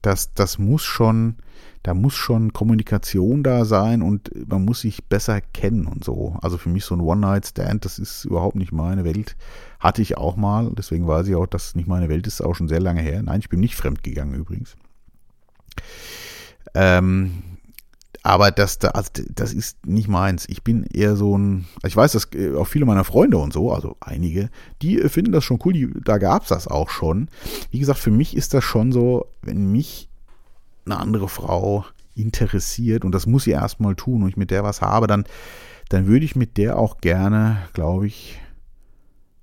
das, 0.01 0.33
das 0.33 0.57
muss 0.57 0.83
schon 0.83 1.35
da 1.83 1.93
muss 1.93 2.13
schon 2.13 2.53
Kommunikation 2.53 3.43
da 3.43 3.65
sein 3.65 4.01
und 4.01 4.31
man 4.47 4.65
muss 4.65 4.81
sich 4.81 5.05
besser 5.05 5.41
kennen 5.41 5.85
und 5.85 6.03
so. 6.03 6.37
Also 6.41 6.57
für 6.57 6.69
mich 6.69 6.83
so 6.85 6.95
ein 6.95 7.01
One-Night-Stand, 7.01 7.85
das 7.85 7.99
ist 7.99 8.25
überhaupt 8.25 8.55
nicht 8.55 8.71
meine 8.71 9.05
Welt. 9.05 9.35
Hatte 9.79 10.01
ich 10.01 10.17
auch 10.17 10.35
mal, 10.35 10.71
deswegen 10.77 11.07
weiß 11.07 11.27
ich 11.27 11.35
auch, 11.35 11.47
dass 11.47 11.67
es 11.67 11.75
nicht 11.75 11.87
meine 11.87 12.09
Welt 12.09 12.27
ist, 12.27 12.41
auch 12.41 12.55
schon 12.55 12.67
sehr 12.67 12.81
lange 12.81 13.01
her. 13.01 13.21
Nein, 13.23 13.39
ich 13.39 13.49
bin 13.49 13.61
nicht 13.61 13.75
fremd 13.75 14.03
gegangen 14.03 14.33
übrigens. 14.33 14.75
Ähm, 16.73 17.43
aber 18.23 18.51
das, 18.51 18.79
also 18.81 19.09
das 19.33 19.53
ist 19.53 19.85
nicht 19.85 20.09
meins. 20.09 20.45
Ich 20.49 20.63
bin 20.63 20.83
eher 20.83 21.15
so 21.15 21.37
ein, 21.37 21.65
ich 21.85 21.95
weiß, 21.95 22.11
dass 22.11 22.27
äh, 22.33 22.53
auch 22.55 22.67
viele 22.67 22.85
meiner 22.85 23.05
Freunde 23.05 23.37
und 23.37 23.53
so, 23.53 23.71
also 23.71 23.95
einige, 24.01 24.49
die 24.81 24.99
äh, 24.99 25.09
finden 25.09 25.31
das 25.31 25.45
schon 25.45 25.59
cool, 25.63 25.73
die, 25.73 25.89
da 26.03 26.17
gab 26.17 26.43
es 26.43 26.49
das 26.49 26.67
auch 26.67 26.89
schon. 26.89 27.29
Wie 27.71 27.79
gesagt, 27.79 27.99
für 27.99 28.11
mich 28.11 28.35
ist 28.35 28.53
das 28.53 28.63
schon 28.63 28.91
so, 28.91 29.27
wenn 29.41 29.71
mich 29.71 30.08
eine 30.91 30.99
andere 30.99 31.29
Frau 31.29 31.85
interessiert 32.15 33.05
und 33.05 33.13
das 33.13 33.25
muss 33.25 33.43
sie 33.43 33.51
erstmal 33.51 33.95
tun 33.95 34.23
und 34.23 34.29
ich 34.29 34.37
mit 34.37 34.51
der 34.51 34.63
was 34.63 34.81
habe, 34.81 35.07
dann, 35.07 35.25
dann 35.89 36.07
würde 36.07 36.25
ich 36.25 36.35
mit 36.35 36.57
der 36.57 36.77
auch 36.77 36.99
gerne, 36.99 37.57
glaube 37.73 38.07
ich, 38.07 38.39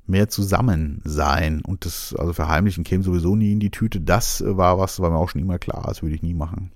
mehr 0.07 0.29
zusammen 0.29 1.01
sein. 1.05 1.63
Und 1.63 1.85
das, 1.85 2.15
also 2.17 2.33
verheimlichen 2.33 2.85
käme 2.85 3.03
sowieso 3.03 3.35
nie 3.35 3.53
in 3.53 3.61
die 3.61 3.71
Tüte. 3.71 4.01
Das 4.01 4.43
war 4.47 4.79
was, 4.79 5.01
war 5.01 5.11
mir 5.11 5.17
auch 5.17 5.31
schon 5.31 5.41
immer 5.41 5.59
klar, 5.59 5.85
das 5.89 6.03
würde 6.03 6.15
ich 6.15 6.23
nie 6.23 6.35
machen. 6.35 6.71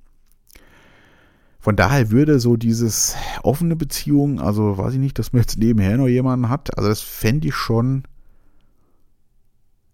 Von 1.61 1.77
daher 1.77 2.11
würde 2.11 2.41
so 2.41 2.57
dieses 2.57 3.17
offene 3.43 3.77
Beziehung, 3.77 4.41
also 4.41 4.79
weiß 4.79 4.95
ich 4.95 4.99
nicht, 4.99 5.19
dass 5.19 5.33
man 5.33 5.43
jetzt 5.43 5.59
nebenher 5.59 5.99
noch 5.99 6.09
jemanden 6.09 6.49
hat, 6.49 6.77
also 6.79 6.89
das 6.89 7.03
fände 7.03 7.49
ich 7.49 7.55
schon 7.55 8.05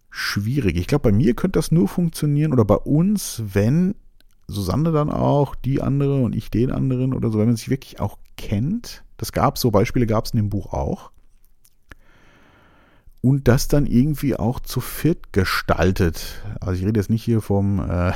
schwierig. 0.09 0.77
Ich 0.77 0.87
glaube, 0.87 1.11
bei 1.11 1.11
mir 1.11 1.35
könnte 1.35 1.59
das 1.59 1.71
nur 1.71 1.89
funktionieren 1.89 2.53
oder 2.53 2.63
bei 2.63 2.75
uns, 2.77 3.43
wenn 3.53 3.95
Susanne 4.47 4.91
dann 4.91 5.11
auch 5.11 5.55
die 5.55 5.81
andere 5.81 6.21
und 6.21 6.35
ich 6.35 6.49
den 6.49 6.71
anderen 6.71 7.13
oder 7.13 7.29
so, 7.29 7.37
wenn 7.37 7.47
man 7.47 7.57
sich 7.57 7.69
wirklich 7.69 7.99
auch 7.99 8.17
kennt. 8.37 9.03
Das 9.17 9.31
gab 9.31 9.57
so 9.57 9.71
Beispiele, 9.71 10.07
gab 10.07 10.25
es 10.25 10.31
in 10.31 10.37
dem 10.37 10.49
Buch 10.49 10.71
auch. 10.73 11.11
Und 13.21 13.47
das 13.47 13.67
dann 13.67 13.85
irgendwie 13.85 14.35
auch 14.35 14.61
zu 14.61 14.79
viert 14.79 15.33
gestaltet. 15.33 16.41
Also 16.61 16.79
ich 16.79 16.87
rede 16.87 16.99
jetzt 16.99 17.09
nicht 17.09 17.23
hier 17.23 17.41
vom 17.41 17.79
äh, 17.79 18.13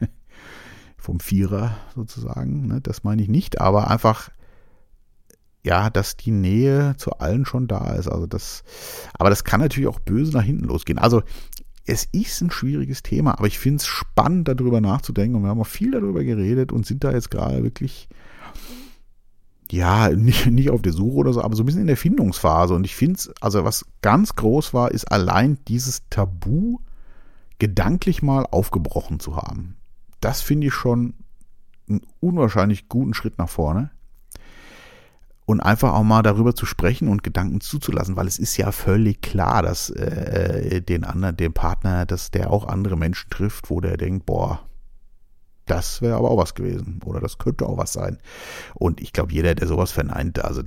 vom 0.98 1.18
Vierer 1.18 1.76
sozusagen. 1.94 2.66
Ne? 2.66 2.80
Das 2.82 3.02
meine 3.04 3.22
ich 3.22 3.28
nicht, 3.28 3.60
aber 3.60 3.88
einfach, 3.88 4.30
ja, 5.62 5.88
dass 5.88 6.18
die 6.18 6.32
Nähe 6.32 6.94
zu 6.98 7.12
allen 7.20 7.46
schon 7.46 7.68
da 7.68 7.94
ist. 7.94 8.08
Also 8.08 8.26
das, 8.26 8.64
aber 9.14 9.30
das 9.30 9.44
kann 9.44 9.60
natürlich 9.60 9.88
auch 9.88 10.00
böse 10.00 10.32
nach 10.32 10.42
hinten 10.44 10.64
losgehen. 10.64 10.98
Also 10.98 11.22
es 11.90 12.04
ist 12.12 12.40
ein 12.40 12.50
schwieriges 12.50 13.02
Thema, 13.02 13.38
aber 13.38 13.46
ich 13.46 13.58
finde 13.58 13.78
es 13.78 13.86
spannend, 13.86 14.48
darüber 14.48 14.80
nachzudenken. 14.80 15.36
Und 15.36 15.42
wir 15.42 15.48
haben 15.48 15.60
auch 15.60 15.66
viel 15.66 15.90
darüber 15.90 16.24
geredet 16.24 16.72
und 16.72 16.86
sind 16.86 17.04
da 17.04 17.12
jetzt 17.12 17.30
gerade 17.30 17.62
wirklich, 17.62 18.08
ja, 19.70 20.08
nicht, 20.10 20.46
nicht 20.46 20.70
auf 20.70 20.82
der 20.82 20.92
Suche 20.92 21.16
oder 21.16 21.32
so, 21.32 21.42
aber 21.42 21.56
so 21.56 21.62
ein 21.62 21.66
bisschen 21.66 21.82
in 21.82 21.86
der 21.86 21.96
Findungsphase. 21.96 22.74
Und 22.74 22.84
ich 22.84 22.94
finde 22.94 23.14
es, 23.16 23.32
also 23.40 23.64
was 23.64 23.84
ganz 24.02 24.36
groß 24.36 24.72
war, 24.74 24.90
ist 24.90 25.10
allein 25.10 25.58
dieses 25.68 26.02
Tabu 26.10 26.78
gedanklich 27.58 28.22
mal 28.22 28.46
aufgebrochen 28.50 29.20
zu 29.20 29.36
haben 29.36 29.76
das 30.20 30.42
finde 30.42 30.68
ich 30.68 30.74
schon 30.74 31.14
einen 31.88 32.02
unwahrscheinlich 32.20 32.88
guten 32.88 33.14
Schritt 33.14 33.38
nach 33.38 33.48
vorne. 33.48 33.90
Und 35.50 35.58
einfach 35.58 35.94
auch 35.94 36.04
mal 36.04 36.22
darüber 36.22 36.54
zu 36.54 36.64
sprechen 36.64 37.08
und 37.08 37.24
Gedanken 37.24 37.60
zuzulassen, 37.60 38.14
weil 38.14 38.28
es 38.28 38.38
ist 38.38 38.56
ja 38.56 38.70
völlig 38.70 39.20
klar, 39.20 39.62
dass 39.62 39.90
äh, 39.90 40.80
den 40.80 41.02
anderen, 41.02 41.36
den 41.36 41.52
Partner, 41.52 42.06
dass 42.06 42.30
der 42.30 42.52
auch 42.52 42.68
andere 42.68 42.96
Menschen 42.96 43.30
trifft, 43.30 43.68
wo 43.68 43.80
der 43.80 43.96
denkt, 43.96 44.26
boah, 44.26 44.60
das 45.66 46.02
wäre 46.02 46.14
aber 46.14 46.30
auch 46.30 46.36
was 46.36 46.54
gewesen 46.54 47.00
oder 47.04 47.18
das 47.18 47.38
könnte 47.38 47.66
auch 47.66 47.78
was 47.78 47.92
sein. 47.92 48.18
Und 48.74 49.00
ich 49.00 49.12
glaube, 49.12 49.32
jeder, 49.32 49.56
der 49.56 49.66
sowas 49.66 49.90
verneint, 49.90 50.38
also 50.38 50.62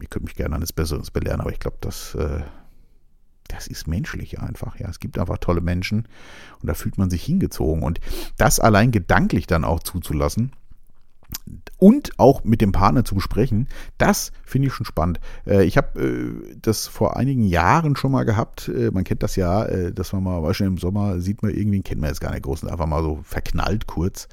ich 0.00 0.08
könnte 0.08 0.24
mich 0.24 0.36
gerne 0.36 0.56
eines 0.56 0.72
Besseres 0.72 1.10
belehren, 1.10 1.42
aber 1.42 1.52
ich 1.52 1.60
glaube, 1.60 1.76
das 1.82 2.14
äh, 2.14 2.40
das 3.48 3.66
ist 3.66 3.86
menschlich 3.86 4.40
einfach. 4.40 4.78
Ja, 4.80 4.88
es 4.88 5.00
gibt 5.00 5.18
einfach 5.18 5.36
tolle 5.36 5.60
Menschen 5.60 6.08
und 6.62 6.66
da 6.66 6.72
fühlt 6.72 6.96
man 6.96 7.10
sich 7.10 7.22
hingezogen. 7.22 7.82
Und 7.82 8.00
das 8.38 8.58
allein 8.58 8.90
gedanklich 8.90 9.46
dann 9.46 9.66
auch 9.66 9.80
zuzulassen 9.80 10.52
und 11.80 12.18
auch 12.18 12.44
mit 12.44 12.60
dem 12.60 12.72
Partner 12.72 13.04
zu 13.04 13.14
besprechen, 13.14 13.66
das 13.98 14.32
finde 14.44 14.68
ich 14.68 14.74
schon 14.74 14.86
spannend. 14.86 15.18
Äh, 15.46 15.64
ich 15.64 15.76
habe 15.76 16.00
äh, 16.00 16.56
das 16.60 16.86
vor 16.86 17.16
einigen 17.16 17.42
Jahren 17.42 17.96
schon 17.96 18.12
mal 18.12 18.24
gehabt. 18.24 18.68
Äh, 18.68 18.90
man 18.92 19.04
kennt 19.04 19.22
das 19.22 19.36
ja, 19.36 19.66
dass 19.90 20.12
man 20.12 20.22
mal, 20.22 20.42
wahrscheinlich 20.42 20.74
im 20.74 20.80
Sommer 20.80 21.20
sieht 21.20 21.42
man 21.42 21.52
irgendwie, 21.52 21.80
kennt 21.82 22.00
man 22.00 22.10
jetzt 22.10 22.20
gar 22.20 22.30
nicht 22.30 22.42
groß, 22.42 22.64
einfach 22.64 22.86
mal 22.86 23.02
so 23.02 23.20
verknallt 23.24 23.86
kurz. 23.86 24.28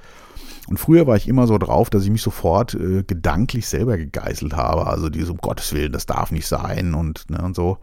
Und 0.69 0.77
früher 0.77 1.07
war 1.07 1.15
ich 1.15 1.27
immer 1.27 1.47
so 1.47 1.57
drauf, 1.57 1.89
dass 1.89 2.03
ich 2.03 2.09
mich 2.09 2.21
sofort 2.21 2.73
äh, 2.73 3.03
gedanklich 3.03 3.67
selber 3.67 3.97
gegeißelt 3.97 4.55
habe. 4.55 4.87
Also 4.87 5.09
dieses, 5.09 5.29
um 5.29 5.37
Gottes 5.37 5.73
Willen, 5.73 5.93
das 5.93 6.05
darf 6.05 6.31
nicht 6.31 6.47
sein 6.47 6.93
und, 6.93 7.29
ne, 7.29 7.41
und 7.41 7.55
so. 7.55 7.77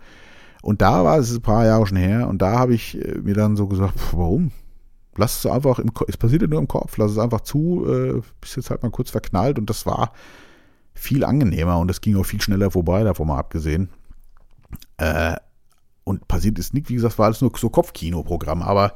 Und 0.62 0.82
da 0.82 1.04
war 1.04 1.18
es 1.18 1.34
ein 1.34 1.42
paar 1.42 1.64
Jahre 1.64 1.86
schon 1.86 1.96
her 1.96 2.28
und 2.28 2.42
da 2.42 2.58
habe 2.58 2.74
ich 2.74 3.00
äh, 3.02 3.18
mir 3.18 3.34
dann 3.34 3.56
so 3.56 3.66
gesagt, 3.66 3.98
pff, 3.98 4.14
warum? 4.14 4.50
Lass 5.16 5.38
es 5.38 5.50
einfach 5.50 5.78
im 5.78 5.94
Kopf, 5.94 6.08
es 6.08 6.16
passiert 6.16 6.42
ja 6.42 6.48
nur 6.48 6.60
im 6.60 6.68
Kopf, 6.68 6.96
lass 6.96 7.12
es 7.12 7.18
einfach 7.18 7.40
zu, 7.42 7.86
äh, 7.86 8.20
bist 8.40 8.56
jetzt 8.56 8.70
halt 8.70 8.82
mal 8.82 8.90
kurz 8.90 9.10
verknallt 9.10 9.58
und 9.58 9.70
das 9.70 9.86
war 9.86 10.12
viel 10.94 11.24
angenehmer 11.24 11.78
und 11.78 11.90
es 11.90 12.00
ging 12.00 12.16
auch 12.16 12.24
viel 12.24 12.40
schneller 12.40 12.70
vorbei, 12.70 13.04
davon 13.04 13.28
mal 13.28 13.38
abgesehen. 13.38 13.88
Äh, 14.96 15.36
und 16.04 16.28
passiert 16.28 16.58
ist 16.58 16.74
nicht, 16.74 16.88
wie 16.88 16.94
gesagt, 16.94 17.18
war 17.18 17.26
alles 17.26 17.40
nur 17.40 17.52
so 17.56 17.70
Kopfkinoprogramm, 17.70 18.62
aber 18.62 18.94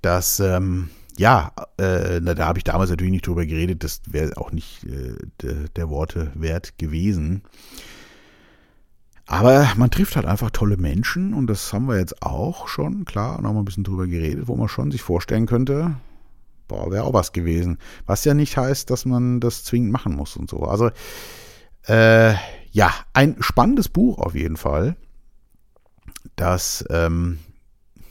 das, 0.00 0.40
ähm, 0.40 0.90
ja, 1.18 1.52
äh, 1.76 2.20
da 2.20 2.46
habe 2.46 2.58
ich 2.58 2.64
damals 2.64 2.90
natürlich 2.90 3.12
nicht 3.12 3.26
drüber 3.26 3.46
geredet, 3.46 3.84
das 3.84 4.00
wäre 4.08 4.36
auch 4.36 4.50
nicht 4.50 4.84
äh, 4.84 5.14
de, 5.42 5.68
der 5.76 5.90
Worte 5.90 6.32
wert 6.34 6.78
gewesen. 6.78 7.42
Aber 9.26 9.70
man 9.76 9.90
trifft 9.90 10.16
halt 10.16 10.26
einfach 10.26 10.50
tolle 10.50 10.76
Menschen 10.76 11.32
und 11.32 11.46
das 11.46 11.72
haben 11.72 11.86
wir 11.86 11.98
jetzt 11.98 12.22
auch 12.22 12.68
schon, 12.68 13.04
klar, 13.04 13.40
noch 13.40 13.52
mal 13.52 13.60
ein 13.60 13.64
bisschen 13.64 13.84
drüber 13.84 14.06
geredet, 14.06 14.48
wo 14.48 14.56
man 14.56 14.68
schon 14.68 14.90
sich 14.90 15.02
vorstellen 15.02 15.46
könnte, 15.46 15.96
boah, 16.68 16.90
wäre 16.90 17.04
auch 17.04 17.14
was 17.14 17.32
gewesen. 17.32 17.78
Was 18.06 18.24
ja 18.24 18.34
nicht 18.34 18.56
heißt, 18.56 18.90
dass 18.90 19.04
man 19.04 19.40
das 19.40 19.64
zwingend 19.64 19.92
machen 19.92 20.16
muss 20.16 20.36
und 20.36 20.50
so. 20.50 20.64
Also, 20.64 20.90
äh, 21.86 22.34
ja, 22.70 22.92
ein 23.12 23.36
spannendes 23.40 23.88
Buch 23.88 24.18
auf 24.18 24.34
jeden 24.34 24.56
Fall. 24.56 24.96
Das, 26.36 26.84
ähm, 26.90 27.38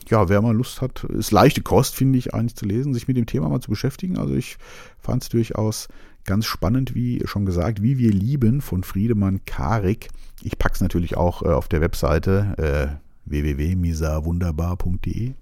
ja, 0.08 0.28
wer 0.28 0.42
mal 0.42 0.54
Lust 0.54 0.80
hat, 0.80 1.04
ist 1.04 1.30
leichte 1.30 1.62
Kost, 1.62 1.94
finde 1.94 2.18
ich, 2.18 2.34
eigentlich 2.34 2.56
zu 2.56 2.66
lesen, 2.66 2.94
sich 2.94 3.08
mit 3.08 3.16
dem 3.16 3.26
Thema 3.26 3.48
mal 3.48 3.60
zu 3.60 3.70
beschäftigen. 3.70 4.18
Also 4.18 4.34
ich 4.34 4.56
fand 4.98 5.22
es 5.22 5.28
durchaus 5.28 5.88
ganz 6.24 6.46
spannend, 6.46 6.94
wie 6.94 7.22
schon 7.26 7.46
gesagt, 7.46 7.82
wie 7.82 7.98
wir 7.98 8.10
lieben 8.10 8.60
von 8.60 8.84
Friedemann 8.84 9.44
Karik. 9.44 10.08
Ich 10.42 10.58
packe 10.58 10.74
es 10.74 10.80
natürlich 10.80 11.16
auch 11.16 11.42
äh, 11.42 11.48
auf 11.48 11.68
der 11.68 11.80
Webseite 11.80 12.54
äh, 12.58 12.88
www.misawunderbar.de. 13.30 15.34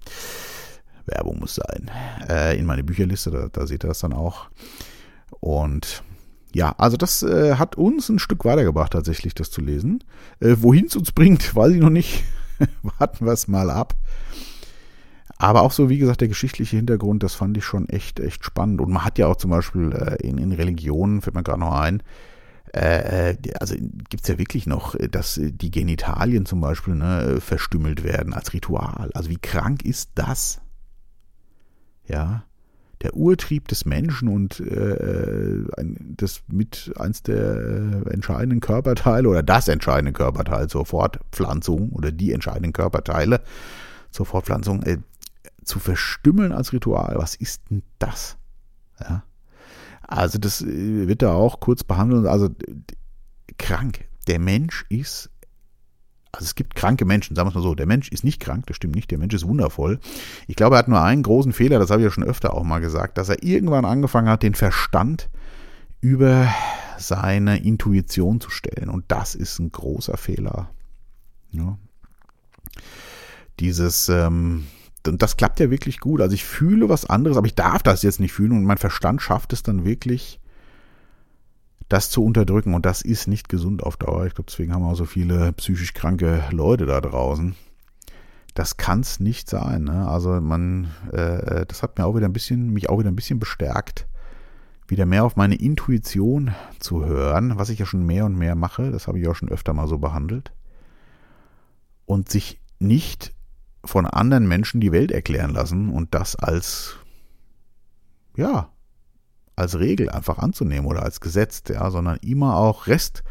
Werbung 1.05 1.39
muss 1.39 1.55
sein. 1.55 1.89
Äh, 2.29 2.57
in 2.57 2.65
meine 2.65 2.83
Bücherliste, 2.83 3.31
da, 3.31 3.47
da, 3.51 3.65
seht 3.65 3.83
ihr 3.83 3.87
das 3.87 3.99
dann 3.99 4.13
auch. 4.13 4.49
Und 5.39 6.03
ja, 6.53 6.75
also 6.77 6.97
das 6.97 7.23
äh, 7.23 7.55
hat 7.55 7.75
uns 7.75 8.09
ein 8.09 8.19
Stück 8.19 8.45
weitergebracht, 8.45 8.93
tatsächlich 8.93 9.33
das 9.33 9.51
zu 9.51 9.61
lesen. 9.61 10.03
Äh, 10.39 10.57
Wohin 10.59 10.85
es 10.85 10.95
uns 10.95 11.11
bringt, 11.11 11.55
weiß 11.55 11.73
ich 11.73 11.81
noch 11.81 11.89
nicht. 11.89 12.23
Warten 12.99 13.25
wir 13.25 13.33
es 13.33 13.47
mal 13.47 13.69
ab. 13.69 13.95
Aber 15.41 15.63
auch 15.63 15.71
so, 15.71 15.89
wie 15.89 15.97
gesagt, 15.97 16.21
der 16.21 16.27
geschichtliche 16.27 16.75
Hintergrund, 16.75 17.23
das 17.23 17.33
fand 17.33 17.57
ich 17.57 17.65
schon 17.65 17.89
echt, 17.89 18.19
echt 18.19 18.45
spannend. 18.45 18.79
Und 18.79 18.91
man 18.91 19.03
hat 19.03 19.17
ja 19.17 19.25
auch 19.25 19.37
zum 19.37 19.49
Beispiel 19.49 19.91
äh, 19.91 20.17
in, 20.17 20.37
in 20.37 20.51
Religionen, 20.51 21.21
fällt 21.21 21.35
mir 21.35 21.41
gerade 21.41 21.61
noch 21.61 21.73
ein, 21.73 22.03
äh, 22.75 23.31
äh 23.31 23.37
also 23.59 23.73
gibt 23.75 24.21
es 24.21 24.27
ja 24.27 24.37
wirklich 24.37 24.67
noch, 24.67 24.93
äh, 24.93 25.09
dass 25.09 25.41
die 25.41 25.71
Genitalien 25.71 26.45
zum 26.45 26.61
Beispiel 26.61 26.93
ne, 26.93 27.41
verstümmelt 27.41 28.03
werden 28.03 28.33
als 28.33 28.53
Ritual. 28.53 29.09
Also 29.15 29.31
wie 29.31 29.39
krank 29.39 29.83
ist 29.83 30.11
das? 30.13 30.61
Ja, 32.05 32.43
der 33.01 33.15
Urtrieb 33.15 33.67
des 33.67 33.85
Menschen 33.85 34.27
und 34.27 34.59
äh, 34.59 35.65
das 36.17 36.43
mit 36.49 36.93
eins 36.99 37.23
der 37.23 38.03
entscheidenden 38.11 38.59
Körperteile 38.59 39.27
oder 39.27 39.41
das 39.41 39.67
entscheidende 39.69 40.13
Körperteil 40.13 40.67
zur 40.67 40.85
Fortpflanzung 40.85 41.89
oder 41.93 42.11
die 42.11 42.31
entscheidenden 42.31 42.73
Körperteile 42.73 43.41
zur 44.11 44.25
Fortpflanzung, 44.27 44.83
äh, 44.83 44.97
zu 45.63 45.79
verstümmeln 45.79 46.51
als 46.51 46.73
Ritual, 46.73 47.15
was 47.17 47.35
ist 47.35 47.63
denn 47.69 47.83
das? 47.99 48.37
Ja. 48.99 49.23
Also 50.01 50.39
das 50.39 50.61
äh, 50.61 51.07
wird 51.07 51.21
da 51.21 51.33
auch 51.33 51.59
kurz 51.59 51.83
behandelt. 51.83 52.25
Also 52.25 52.49
krank. 53.57 54.05
Der 54.27 54.39
Mensch 54.39 54.85
ist, 54.89 55.29
also 56.31 56.45
es 56.45 56.55
gibt 56.55 56.75
kranke 56.75 57.05
Menschen, 57.05 57.35
sagen 57.35 57.47
wir 57.47 57.51
es 57.51 57.55
mal 57.55 57.61
so, 57.61 57.75
der 57.75 57.87
Mensch 57.87 58.09
ist 58.09 58.23
nicht 58.23 58.39
krank, 58.39 58.65
das 58.67 58.75
stimmt 58.75 58.95
nicht, 58.95 59.09
der 59.09 59.17
Mensch 59.17 59.33
ist 59.33 59.47
wundervoll. 59.47 59.99
Ich 60.47 60.55
glaube, 60.55 60.75
er 60.75 60.79
hat 60.79 60.87
nur 60.87 61.01
einen 61.01 61.23
großen 61.23 61.53
Fehler, 61.53 61.79
das 61.79 61.89
habe 61.89 62.01
ich 62.01 62.05
ja 62.05 62.11
schon 62.11 62.23
öfter 62.23 62.53
auch 62.53 62.63
mal 62.63 62.79
gesagt, 62.79 63.17
dass 63.17 63.29
er 63.29 63.43
irgendwann 63.43 63.85
angefangen 63.85 64.29
hat, 64.29 64.43
den 64.43 64.53
Verstand 64.55 65.29
über 66.01 66.53
seine 66.97 67.63
Intuition 67.63 68.41
zu 68.41 68.49
stellen. 68.49 68.89
Und 68.89 69.05
das 69.07 69.35
ist 69.35 69.59
ein 69.59 69.71
großer 69.71 70.17
Fehler. 70.17 70.69
Ja. 71.51 71.77
Dieses, 73.59 74.09
ähm, 74.09 74.67
und 75.07 75.21
das 75.21 75.37
klappt 75.37 75.59
ja 75.59 75.69
wirklich 75.69 75.99
gut. 75.99 76.21
Also 76.21 76.33
ich 76.33 76.45
fühle 76.45 76.89
was 76.89 77.05
anderes, 77.05 77.37
aber 77.37 77.47
ich 77.47 77.55
darf 77.55 77.83
das 77.83 78.03
jetzt 78.03 78.19
nicht 78.19 78.33
fühlen 78.33 78.51
und 78.51 78.65
mein 78.65 78.77
Verstand 78.77 79.21
schafft 79.21 79.53
es 79.53 79.63
dann 79.63 79.85
wirklich, 79.85 80.39
das 81.91 82.09
zu 82.09 82.23
unterdrücken. 82.23 82.73
Und 82.73 82.85
das 82.85 83.01
ist 83.01 83.27
nicht 83.27 83.49
gesund 83.49 83.83
auf 83.83 83.97
Dauer. 83.97 84.25
Ich 84.25 84.35
glaube, 84.35 84.49
deswegen 84.49 84.73
haben 84.73 84.83
wir 84.83 84.91
auch 84.91 84.95
so 84.95 85.05
viele 85.05 85.51
psychisch 85.53 85.93
kranke 85.93 86.43
Leute 86.51 86.85
da 86.85 87.01
draußen. 87.01 87.55
Das 88.53 88.77
kann 88.77 89.01
es 89.01 89.19
nicht 89.19 89.49
sein. 89.49 89.85
Ne? 89.85 90.07
Also 90.07 90.41
man, 90.41 90.87
äh, 91.11 91.65
das 91.65 91.83
hat 91.83 91.97
mir 91.97 92.05
auch 92.05 92.15
wieder 92.15 92.27
ein 92.27 92.33
bisschen, 92.33 92.71
mich 92.71 92.89
auch 92.89 92.99
wieder 92.99 93.09
ein 93.09 93.15
bisschen 93.15 93.39
bestärkt, 93.39 94.07
wieder 94.87 95.05
mehr 95.05 95.23
auf 95.23 95.35
meine 95.35 95.55
Intuition 95.55 96.51
zu 96.79 97.05
hören, 97.05 97.57
was 97.57 97.69
ich 97.69 97.79
ja 97.79 97.85
schon 97.85 98.05
mehr 98.05 98.25
und 98.25 98.37
mehr 98.37 98.55
mache, 98.55 98.91
das 98.91 99.07
habe 99.07 99.19
ich 99.19 99.27
auch 99.27 99.35
schon 99.35 99.49
öfter 99.49 99.73
mal 99.73 99.87
so 99.87 99.97
behandelt, 99.97 100.51
und 102.05 102.29
sich 102.29 102.59
nicht 102.79 103.33
von 103.83 104.05
anderen 104.05 104.47
Menschen 104.47 104.81
die 104.81 104.91
Welt 104.91 105.11
erklären 105.11 105.51
lassen 105.51 105.89
und 105.89 106.13
das 106.13 106.35
als, 106.35 106.95
ja, 108.35 108.69
als 109.55 109.79
Regel 109.79 110.09
einfach 110.09 110.37
anzunehmen 110.37 110.85
oder 110.85 111.03
als 111.03 111.19
Gesetz, 111.19 111.63
ja, 111.69 111.89
sondern 111.91 112.17
immer 112.17 112.57
auch 112.57 112.87
Rest 112.87 113.23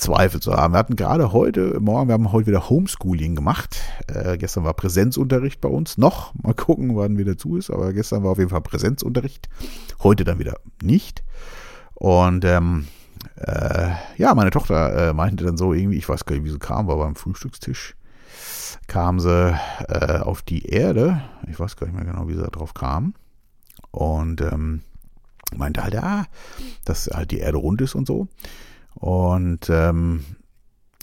Zweifel 0.00 0.40
zu 0.40 0.54
haben. 0.54 0.74
Wir 0.74 0.78
hatten 0.78 0.96
gerade 0.96 1.32
heute, 1.32 1.78
morgen, 1.78 2.08
wir 2.08 2.14
haben 2.14 2.32
heute 2.32 2.48
wieder 2.48 2.68
Homeschooling 2.68 3.34
gemacht. 3.34 3.80
Äh, 4.08 4.38
gestern 4.38 4.64
war 4.64 4.74
Präsenzunterricht 4.74 5.60
bei 5.60 5.68
uns. 5.68 5.98
Noch, 5.98 6.34
mal 6.34 6.54
gucken, 6.54 6.96
wann 6.96 7.18
wieder 7.18 7.36
zu 7.36 7.56
ist, 7.56 7.70
aber 7.70 7.92
gestern 7.92 8.24
war 8.24 8.32
auf 8.32 8.38
jeden 8.38 8.50
Fall 8.50 8.62
Präsenzunterricht. 8.62 9.48
Heute 10.02 10.24
dann 10.24 10.38
wieder 10.38 10.56
nicht. 10.82 11.22
Und 11.94 12.44
ähm, 12.46 12.86
äh, 13.36 13.90
ja, 14.16 14.34
meine 14.34 14.50
Tochter 14.50 15.10
äh, 15.10 15.12
meinte 15.12 15.44
dann 15.44 15.58
so 15.58 15.72
irgendwie, 15.74 15.98
ich 15.98 16.08
weiß 16.08 16.24
gar 16.24 16.34
nicht, 16.34 16.44
wie 16.44 16.50
sie 16.50 16.58
kam, 16.58 16.88
war 16.88 16.96
beim 16.96 17.14
Frühstückstisch, 17.14 17.94
kam 18.86 19.20
sie 19.20 19.58
äh, 19.88 20.18
auf 20.18 20.42
die 20.42 20.66
Erde. 20.66 21.22
Ich 21.48 21.58
weiß 21.58 21.76
gar 21.76 21.86
nicht 21.86 21.96
mehr 21.96 22.04
genau, 22.04 22.28
wie 22.28 22.34
sie 22.34 22.42
da 22.42 22.48
drauf 22.48 22.74
kam. 22.74 23.14
Und 23.90 24.40
ähm, 24.40 24.82
meinte 25.56 25.82
halt, 25.82 25.94
ja, 25.94 26.26
dass 26.84 27.06
halt 27.06 27.30
die 27.30 27.38
Erde 27.38 27.58
rund 27.58 27.80
ist 27.80 27.94
und 27.94 28.06
so. 28.06 28.28
Und, 28.94 29.68
ähm, 29.70 30.24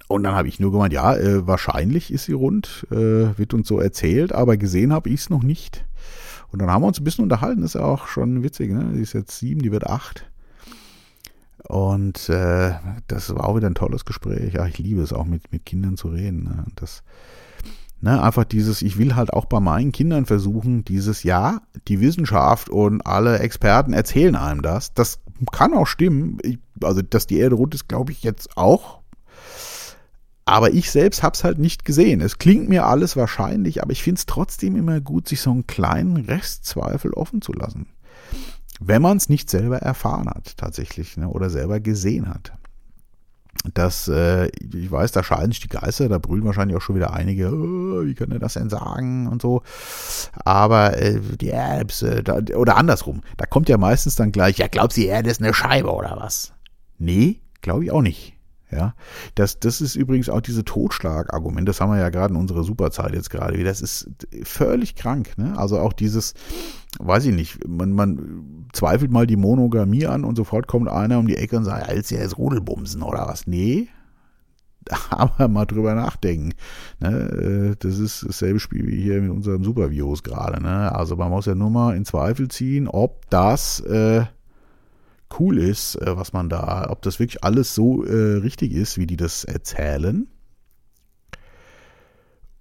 und 0.08 0.24
dann 0.24 0.36
habe 0.36 0.48
ich 0.48 0.60
nur 0.60 0.72
gemeint, 0.72 0.94
ja, 0.94 1.16
äh, 1.16 1.46
wahrscheinlich 1.48 2.14
ist 2.14 2.26
sie 2.26 2.34
rund, 2.34 2.88
äh, 2.92 3.38
wird 3.38 3.54
uns 3.54 3.68
so 3.68 3.80
erzählt, 3.80 4.34
aber 4.34 4.58
gesehen 4.58 4.94
habe 4.94 5.10
ich 5.10 5.22
es 5.22 5.30
noch 5.30 5.44
nicht. 5.44 5.86
Und 6.52 6.60
dann 6.62 6.72
haben 6.72 6.82
wir 6.82 6.88
uns 6.88 7.00
ein 7.00 7.04
bisschen 7.04 7.24
unterhalten, 7.24 7.64
ist 7.64 7.76
ja 7.76 7.82
auch 7.82 8.08
schon 8.08 8.42
witzig, 8.42 8.72
ne? 8.72 8.92
Sie 8.94 9.02
ist 9.02 9.14
jetzt 9.14 9.38
sieben, 9.38 9.62
die 9.62 9.72
wird 9.72 9.86
acht. 9.86 10.30
Und 11.68 12.30
äh, 12.30 12.76
das 13.08 13.36
war 13.36 13.50
auch 13.50 13.58
wieder 13.58 13.68
ein 13.68 13.76
tolles 13.76 14.06
Gespräch. 14.06 14.54
Ja, 14.54 14.66
ich 14.66 14.78
liebe 14.78 15.02
es 15.02 15.12
auch 15.12 15.26
mit, 15.26 15.52
mit 15.52 15.66
Kindern 15.66 15.98
zu 15.98 16.08
reden. 16.08 16.46
Ne? 16.46 16.64
Das, 16.76 17.04
Ne, 18.00 18.22
einfach 18.22 18.44
dieses, 18.44 18.84
ich 18.84 19.00
will 19.00 19.16
halt 19.16 19.34
auch 19.34 19.46
bei 19.46 19.60
meinen 19.60 19.92
Kindern 19.92 20.28
versuchen, 20.28 20.86
dieses 20.86 21.24
Ja, 21.24 21.62
die 21.88 22.00
Wissenschaft 22.00 22.70
und 22.70 23.02
alle 23.02 23.40
Experten 23.40 23.92
erzählen 23.92 24.36
einem 24.36 24.62
das. 24.62 24.94
Das 24.94 25.20
kann 25.52 25.74
auch 25.74 25.88
stimmen. 25.88 26.38
Ich, 26.44 26.60
also, 26.84 27.02
dass 27.02 27.26
die 27.26 27.40
Erde 27.40 27.56
rund 27.56 27.74
ist, 27.74 27.88
glaube 27.88 28.12
ich 28.12 28.22
jetzt 28.22 28.56
auch. 28.56 29.00
Aber 30.46 30.74
ich 30.74 30.92
selbst 30.92 31.24
habe 31.24 31.34
es 31.34 31.44
halt 31.44 31.58
nicht 31.58 31.86
gesehen. 31.86 32.22
Es 32.22 32.38
klingt 32.38 32.70
mir 32.70 32.86
alles 32.86 33.18
wahrscheinlich, 33.18 33.82
aber 33.82 33.92
ich 33.92 34.04
finde 34.04 34.20
es 34.20 34.28
trotzdem 34.28 34.76
immer 34.76 35.02
gut, 35.02 35.28
sich 35.28 35.42
so 35.42 35.52
einen 35.52 35.66
kleinen 35.66 36.18
Restzweifel 36.18 37.14
offen 37.14 37.42
zu 37.42 37.52
lassen. 37.52 37.88
Wenn 38.80 39.02
man 39.02 39.18
es 39.18 39.28
nicht 39.28 39.50
selber 39.50 39.80
erfahren 39.80 40.30
hat, 40.30 40.56
tatsächlich, 40.56 41.18
ne, 41.18 41.28
oder 41.28 41.50
selber 41.50 41.80
gesehen 41.80 42.30
hat 42.30 42.54
dass 43.74 44.08
äh, 44.08 44.48
ich 44.48 44.92
weiß, 44.92 45.12
da 45.12 45.24
scheiden 45.24 45.52
sich 45.52 45.62
die 45.62 45.68
Geister, 45.68 46.10
da 46.10 46.18
brüllen 46.18 46.46
wahrscheinlich 46.46 46.78
auch 46.78 46.82
schon 46.82 46.96
wieder 46.96 47.14
einige, 47.14 47.50
oh, 47.50 48.06
wie 48.06 48.14
können 48.14 48.40
das 48.40 48.54
denn 48.54 48.70
sagen 48.70 49.28
und 49.28 49.42
so. 49.42 49.62
Aber 50.46 50.98
äh, 50.98 51.20
die 51.20 51.52
Apps, 51.52 52.02
äh, 52.02 52.24
da, 52.24 52.40
oder 52.56 52.78
andersrum, 52.78 53.22
da 53.38 53.46
kommt 53.46 53.70
ja 53.70 53.78
meistens 53.78 54.16
dann 54.16 54.32
gleich, 54.32 54.58
ja, 54.58 54.68
glaubst 54.68 54.98
du, 54.98 55.02
die 55.02 55.08
Erde 55.08 55.30
ist 55.30 55.42
eine 55.42 55.54
Scheibe 55.54 55.94
oder 55.94 56.18
was? 56.20 56.54
Nee, 56.98 57.42
glaube 57.62 57.84
ich 57.84 57.92
auch 57.92 58.02
nicht. 58.02 58.37
Ja, 58.70 58.96
das, 59.36 59.60
das 59.60 59.80
ist 59.80 59.96
übrigens 59.96 60.28
auch 60.28 60.42
diese 60.42 60.66
Totschlagargument, 60.66 61.70
das 61.70 61.80
haben 61.80 61.90
wir 61.90 62.00
ja 62.00 62.10
gerade 62.10 62.34
in 62.34 62.40
unserer 62.40 62.64
Superzeit 62.64 63.14
jetzt 63.14 63.30
gerade 63.30 63.58
wieder. 63.58 63.70
Das 63.70 63.82
ist 63.82 64.10
völlig 64.44 64.96
krank, 64.96 65.38
ne? 65.38 65.58
Also 65.58 65.80
auch 65.80 65.94
dieses, 65.94 66.34
weiß 67.00 67.26
ich 67.26 67.34
nicht, 67.34 67.66
man, 67.66 67.94
man 67.94 68.68
zweifelt 68.74 69.10
mal 69.10 69.26
die 69.26 69.38
Monogamie 69.38 70.06
an 70.06 70.26
und 70.26 70.36
sofort 70.36 70.68
kommt 70.68 70.90
einer 70.90 71.18
um 71.18 71.28
die 71.28 71.38
Ecke 71.38 71.56
und 71.56 71.64
sagt, 71.64 71.88
ja, 71.88 71.94
jetzt 71.94 72.12
ja 72.12 72.20
jetzt 72.20 72.38
Rudelbumsen 72.38 73.04
oder 73.04 73.26
was? 73.28 73.48
Nee, 73.48 73.88
aber 75.10 75.48
mal 75.48 75.66
drüber 75.66 75.94
nachdenken. 75.96 76.54
Ne? 77.00 77.10
Äh, 77.10 77.76
das 77.80 78.00
ist 78.00 78.26
dasselbe 78.28 78.60
Spiel 78.60 78.88
wie 78.88 79.02
hier 79.02 79.22
mit 79.22 79.32
unserem 79.32 79.64
Supervirus 79.64 80.24
gerade. 80.24 80.62
Ne? 80.62 80.94
Also 80.94 81.16
man 81.16 81.30
muss 81.30 81.46
ja 81.46 81.56
nur 81.56 81.70
mal 81.70 81.96
in 81.96 82.06
Zweifel 82.06 82.48
ziehen, 82.48 82.88
ob 82.88 83.30
das 83.30 83.80
äh, 83.82 84.26
cool 85.40 85.58
ist, 85.58 85.96
äh, 85.96 86.18
was 86.18 86.34
man 86.34 86.50
da, 86.50 86.88
ob 86.90 87.02
das 87.02 87.20
wirklich 87.20 87.44
alles 87.44 87.76
so 87.76 88.04
äh, 88.04 88.38
richtig 88.38 88.74
ist, 88.74 88.98
wie 88.98 89.08
die 89.08 89.18
das 89.18 89.44
erzählen. 89.44 90.28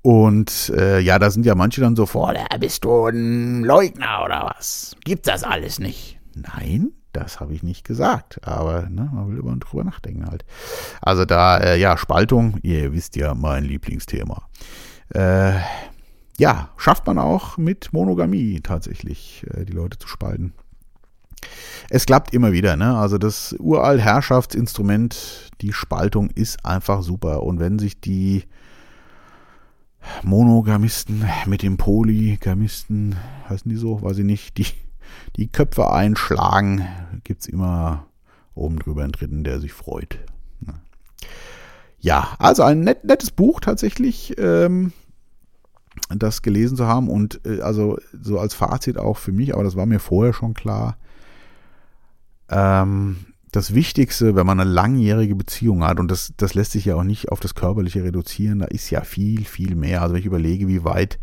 Und 0.03 0.73
äh, 0.77 1.01
ja, 1.01 1.19
da 1.19 1.31
sind 1.31 1.47
ja 1.47 1.57
manche 1.57 1.81
dann 1.81 1.97
so 1.97 2.07
vor, 2.07 2.33
da 2.33 2.57
bist 2.59 2.85
du 2.85 3.07
ein 3.07 3.65
Leugner 3.65 4.23
oder 4.25 4.53
was? 4.55 4.95
Gibt 5.05 5.27
das 5.27 5.43
alles 5.43 5.81
nicht? 5.81 6.21
Nein, 6.35 6.93
das 7.13 7.41
habe 7.41 7.55
ich 7.55 7.65
nicht 7.65 7.85
gesagt. 7.85 8.47
Aber 8.47 8.83
ne, 8.89 9.11
man 9.13 9.29
will 9.29 9.39
immer 9.39 9.57
drüber 9.57 9.83
nachdenken 9.83 10.27
halt. 10.27 10.45
Also 11.01 11.25
da, 11.25 11.59
äh, 11.59 11.81
ja, 11.81 11.97
Spaltung, 11.97 12.59
ihr 12.63 12.93
wisst 12.93 13.17
ja, 13.17 13.35
mein 13.35 13.65
Lieblingsthema. 13.65 14.49
Äh, 15.13 15.55
ja, 16.39 16.69
schafft 16.77 17.07
man 17.07 17.19
auch 17.19 17.57
mit 17.57 17.93
Monogamie 17.93 18.61
tatsächlich, 18.61 19.45
äh, 19.55 19.65
die 19.65 19.73
Leute 19.73 19.99
zu 19.99 20.07
spalten 20.07 20.53
es 21.91 22.07
klappt 22.07 22.35
immer 22.35 22.53
wieder. 22.53 22.77
Ne? 22.77 22.97
Also 22.97 23.19
das 23.19 23.55
uralt 23.59 24.01
Herrschaftsinstrument, 24.01 25.51
die 25.61 25.73
Spaltung 25.73 26.31
ist 26.31 26.65
einfach 26.65 27.03
super. 27.03 27.43
Und 27.43 27.61
wenn 27.61 27.79
sich 27.79 28.01
die 28.01 28.45
Monogamisten 30.23 31.25
mit 31.47 31.63
dem 31.63 31.77
Polygamisten, 31.77 33.17
heißen 33.49 33.69
die 33.69 33.77
so, 33.77 34.03
weiß 34.03 34.19
ich 34.19 34.25
nicht, 34.25 34.59
die, 34.59 34.67
die 35.37 35.49
Köpfe 35.49 35.91
einschlagen, 35.91 36.87
gibt 37.25 37.43
es 37.43 37.49
immer 37.49 38.07
oben 38.55 38.79
drüber 38.79 39.03
einen 39.03 39.13
Dritten, 39.13 39.45
der 39.45 39.61
sich 39.61 39.73
freut. 39.73 40.19
Ja, 41.99 42.37
also 42.39 42.63
ein 42.63 42.81
net, 42.81 43.05
nettes 43.05 43.31
Buch 43.31 43.61
tatsächlich, 43.61 44.35
ähm, 44.39 44.93
das 46.09 46.43
gelesen 46.43 46.77
zu 46.77 46.87
haben 46.87 47.09
und 47.09 47.41
äh, 47.45 47.63
also 47.63 47.99
so 48.13 48.39
als 48.39 48.55
Fazit 48.55 48.99
auch 48.99 49.17
für 49.17 49.33
mich, 49.33 49.55
aber 49.55 49.65
das 49.65 49.77
war 49.77 49.87
mir 49.87 49.99
vorher 49.99 50.33
schon 50.33 50.55
klar, 50.55 50.99
ähm, 52.49 53.27
das 53.53 53.75
Wichtigste, 53.75 54.37
wenn 54.37 54.47
man 54.47 54.61
eine 54.61 54.71
langjährige 54.71 55.35
Beziehung 55.35 55.85
hat, 55.85 55.99
und 55.99 56.11
das, 56.11 56.33
das 56.37 56.55
lässt 56.55 56.73
sich 56.73 56.85
ja 56.85 56.97
auch 56.97 57.05
nicht 57.05 57.31
auf 57.31 57.41
das 57.41 57.55
Körperliche 57.55 58.05
reduzieren, 58.05 58.59
da 58.59 58.67
ist 58.67 58.91
ja 58.91 59.03
viel, 59.03 59.45
viel 59.45 59.75
mehr. 59.77 60.03
Also 60.03 60.15
wenn 60.15 60.21
ich 60.21 60.27
überlege, 60.27 60.69
wie 60.69 60.85
weit 60.85 61.19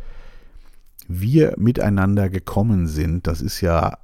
wir 1.07 1.53
miteinander 1.57 2.29
gekommen 2.29 2.87
sind, 2.87 3.27
das 3.27 3.41
ist 3.41 3.61
ja 3.61 3.99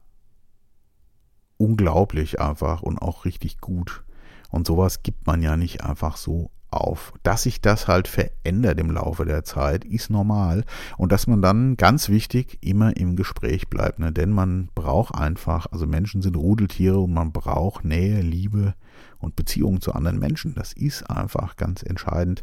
unglaublich 1.57 2.39
einfach 2.39 2.81
und 2.81 2.99
auch 2.99 3.25
richtig 3.25 3.59
gut. 3.59 4.03
Und 4.49 4.67
sowas 4.67 5.03
gibt 5.03 5.27
man 5.27 5.41
ja 5.41 5.57
nicht 5.57 5.83
einfach 5.83 6.17
so 6.17 6.51
auf. 6.71 7.13
Dass 7.23 7.43
sich 7.43 7.61
das 7.61 7.87
halt 7.87 8.07
verändert 8.07 8.79
im 8.79 8.91
Laufe 8.91 9.25
der 9.25 9.43
Zeit, 9.43 9.85
ist 9.85 10.09
normal. 10.09 10.63
Und 10.97 11.11
dass 11.11 11.27
man 11.27 11.41
dann, 11.41 11.77
ganz 11.77 12.09
wichtig, 12.09 12.57
immer 12.61 12.95
im 12.97 13.15
Gespräch 13.15 13.69
bleibt. 13.69 13.99
Ne? 13.99 14.11
Denn 14.11 14.31
man 14.31 14.69
braucht 14.75 15.15
einfach, 15.15 15.67
also 15.71 15.85
Menschen 15.85 16.21
sind 16.21 16.37
Rudeltiere 16.37 16.99
und 16.99 17.13
man 17.13 17.31
braucht 17.31 17.85
Nähe, 17.85 18.21
Liebe 18.21 18.73
und 19.19 19.35
Beziehungen 19.35 19.81
zu 19.81 19.93
anderen 19.93 20.19
Menschen. 20.19 20.55
Das 20.55 20.73
ist 20.73 21.09
einfach 21.09 21.57
ganz 21.57 21.83
entscheidend. 21.83 22.41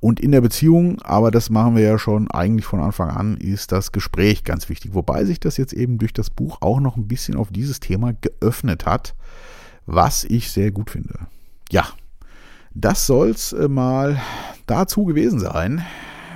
Und 0.00 0.20
in 0.20 0.32
der 0.32 0.40
Beziehung, 0.40 1.00
aber 1.02 1.30
das 1.30 1.50
machen 1.50 1.74
wir 1.74 1.82
ja 1.82 1.98
schon 1.98 2.30
eigentlich 2.30 2.66
von 2.66 2.80
Anfang 2.80 3.10
an, 3.10 3.36
ist 3.36 3.72
das 3.72 3.92
Gespräch 3.92 4.44
ganz 4.44 4.68
wichtig. 4.68 4.94
Wobei 4.94 5.24
sich 5.24 5.40
das 5.40 5.56
jetzt 5.56 5.72
eben 5.72 5.98
durch 5.98 6.12
das 6.12 6.30
Buch 6.30 6.58
auch 6.60 6.80
noch 6.80 6.96
ein 6.96 7.08
bisschen 7.08 7.36
auf 7.36 7.48
dieses 7.50 7.80
Thema 7.80 8.12
geöffnet 8.12 8.86
hat, 8.86 9.14
was 9.86 10.24
ich 10.24 10.50
sehr 10.50 10.70
gut 10.70 10.90
finde. 10.90 11.14
Ja, 11.70 11.88
das 12.80 13.06
soll's 13.06 13.52
äh, 13.52 13.68
mal 13.68 14.20
dazu 14.66 15.04
gewesen 15.04 15.40
sein, 15.40 15.84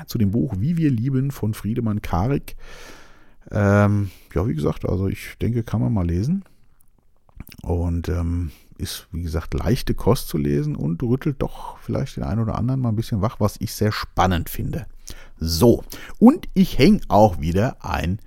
zu 0.06 0.18
dem 0.18 0.32
Buch 0.32 0.54
Wie 0.58 0.76
wir 0.76 0.90
lieben 0.90 1.30
von 1.30 1.54
Friedemann 1.54 2.02
Karik. 2.02 2.56
Ähm, 3.50 4.10
ja, 4.34 4.46
wie 4.46 4.54
gesagt, 4.54 4.88
also 4.88 5.08
ich 5.08 5.36
denke, 5.40 5.62
kann 5.62 5.80
man 5.80 5.92
mal 5.92 6.06
lesen. 6.06 6.44
Und 7.62 8.08
ähm, 8.08 8.50
ist, 8.78 9.06
wie 9.12 9.22
gesagt, 9.22 9.54
leichte 9.54 9.94
Kost 9.94 10.28
zu 10.28 10.38
lesen 10.38 10.74
und 10.74 11.02
rüttelt 11.02 11.40
doch 11.40 11.78
vielleicht 11.78 12.16
den 12.16 12.24
einen 12.24 12.40
oder 12.40 12.56
anderen 12.56 12.80
mal 12.80 12.88
ein 12.88 12.96
bisschen 12.96 13.22
wach, 13.22 13.38
was 13.38 13.56
ich 13.60 13.72
sehr 13.72 13.92
spannend 13.92 14.50
finde. 14.50 14.86
So, 15.38 15.84
und 16.18 16.48
ich 16.54 16.78
hänge 16.78 17.00
auch 17.08 17.40
wieder 17.40 17.84
ein 17.84 18.18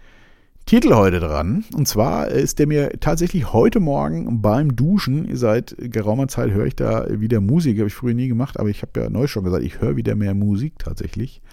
Titel 0.66 0.96
heute 0.96 1.20
dran. 1.20 1.64
Und 1.76 1.88
zwar 1.88 2.30
ist 2.30 2.58
der 2.58 2.66
mir 2.66 3.00
tatsächlich 3.00 3.54
heute 3.54 3.80
Morgen 3.80 4.42
beim 4.42 4.76
Duschen, 4.76 5.28
seit 5.36 5.76
geraumer 5.78 6.28
Zeit 6.28 6.50
höre 6.50 6.66
ich 6.66 6.76
da 6.76 7.06
wieder 7.08 7.40
Musik, 7.40 7.78
habe 7.78 7.88
ich 7.88 7.94
früher 7.94 8.16
nie 8.16 8.28
gemacht, 8.28 8.60
aber 8.60 8.70
ich 8.70 8.82
habe 8.82 9.00
ja 9.00 9.12
neu 9.12 9.28
schon 9.28 9.44
gesagt, 9.44 9.64
ich 9.64 9.80
höre 9.80 9.96
wieder 9.96 10.16
mehr 10.16 10.34
Musik 10.34 10.80
tatsächlich. 10.80 11.44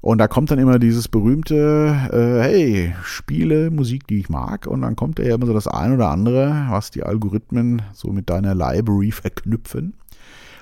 Und 0.00 0.18
da 0.18 0.28
kommt 0.28 0.52
dann 0.52 0.60
immer 0.60 0.78
dieses 0.78 1.08
berühmte, 1.08 1.96
äh, 2.12 2.42
hey, 2.42 2.94
spiele 3.02 3.72
Musik, 3.72 4.06
die 4.06 4.20
ich 4.20 4.28
mag. 4.28 4.68
Und 4.68 4.82
dann 4.82 4.94
kommt 4.94 5.18
ja 5.18 5.34
immer 5.34 5.46
so 5.46 5.52
das 5.52 5.66
ein 5.66 5.92
oder 5.92 6.10
andere, 6.10 6.66
was 6.70 6.92
die 6.92 7.02
Algorithmen 7.02 7.82
so 7.92 8.12
mit 8.12 8.30
deiner 8.30 8.54
Library 8.54 9.10
verknüpfen. 9.10 9.94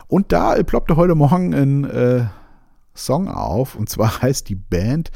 Und 0.08 0.32
da 0.32 0.54
ploppte 0.62 0.96
heute 0.96 1.14
Morgen 1.14 1.54
ein 1.54 1.84
äh, 1.84 2.24
Song 2.94 3.28
auf. 3.28 3.76
Und 3.76 3.90
zwar 3.90 4.22
heißt 4.22 4.48
die 4.48 4.56
Band 4.56 5.10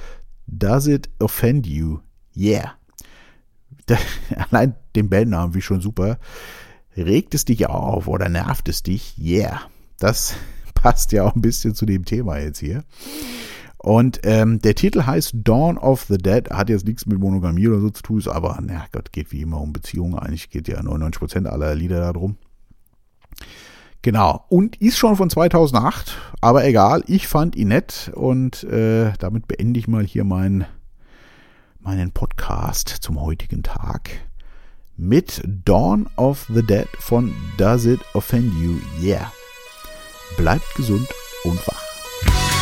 Does 0.47 0.89
It 0.89 1.09
Offend 1.19 1.67
You? 1.67 2.01
Yeah. 2.37 2.75
Da, 3.87 3.97
allein 4.51 4.75
den 4.97 5.09
Bandnamen 5.09 5.55
wie 5.55 5.63
schon 5.63 5.81
super. 5.81 6.19
Regt 6.97 7.35
es 7.35 7.45
dich 7.45 7.67
auf 7.67 8.07
oder 8.07 8.29
nervt 8.29 8.69
es 8.69 8.83
dich? 8.83 9.19
Yeah. 9.19 9.63
Das 9.99 10.35
passt 10.75 11.13
ja 11.13 11.25
auch 11.25 11.35
ein 11.35 11.43
bisschen 11.43 11.75
zu 11.75 11.87
dem 11.87 12.05
Thema 12.05 12.39
jetzt 12.39 12.59
hier. 12.59 12.85
Und 13.79 14.21
ähm, 14.23 14.61
der 14.61 14.75
Titel 14.75 15.05
heißt 15.05 15.35
Dawn 15.35 15.77
of 15.77 16.07
the 16.09 16.17
Dead, 16.17 16.49
hat 16.49 16.71
jetzt 16.71 16.87
nichts 16.87 17.05
mit 17.05 17.19
Monogamie 17.19 17.69
oder 17.69 17.81
so 17.81 17.91
zu 17.91 18.03
tun, 18.03 18.23
aber 18.29 18.59
na 18.63 18.87
Gott, 18.93 19.13
geht 19.13 19.31
wie 19.31 19.43
immer 19.43 19.61
um 19.61 19.75
Beziehungen. 19.75 20.19
Eigentlich 20.19 20.49
geht 20.49 20.69
ja 20.69 20.81
99% 20.81 21.45
aller 21.47 21.75
Lieder 21.75 22.01
darum. 22.01 22.39
Genau, 24.01 24.45
und 24.49 24.77
ist 24.81 24.99
schon 24.99 25.17
von 25.17 25.31
2008, 25.31 26.19
aber 26.41 26.65
egal, 26.65 27.05
ich 27.07 27.27
fand 27.27 27.57
ihn 27.57 27.69
nett 27.69 28.11
und 28.15 28.65
äh, 28.65 29.13
damit 29.19 29.49
beende 29.49 29.81
ich 29.81 29.89
mal 29.89 30.05
hier 30.05 30.25
mein, 30.25 30.67
meinen 31.85 32.13
Podcast 32.13 32.89
zum 32.89 33.21
heutigen 33.21 33.63
Tag 33.63 34.11
mit 34.97 35.43
Dawn 35.45 36.09
of 36.17 36.47
the 36.53 36.63
Dead 36.63 36.89
von 36.99 37.35
Does 37.59 37.85
It 37.85 38.01
Offend 38.15 38.55
You? 38.55 38.79
Yeah. 39.03 39.31
Bleibt 40.39 40.75
gesund 40.75 41.09
und 41.45 41.59
wach. 41.67 42.54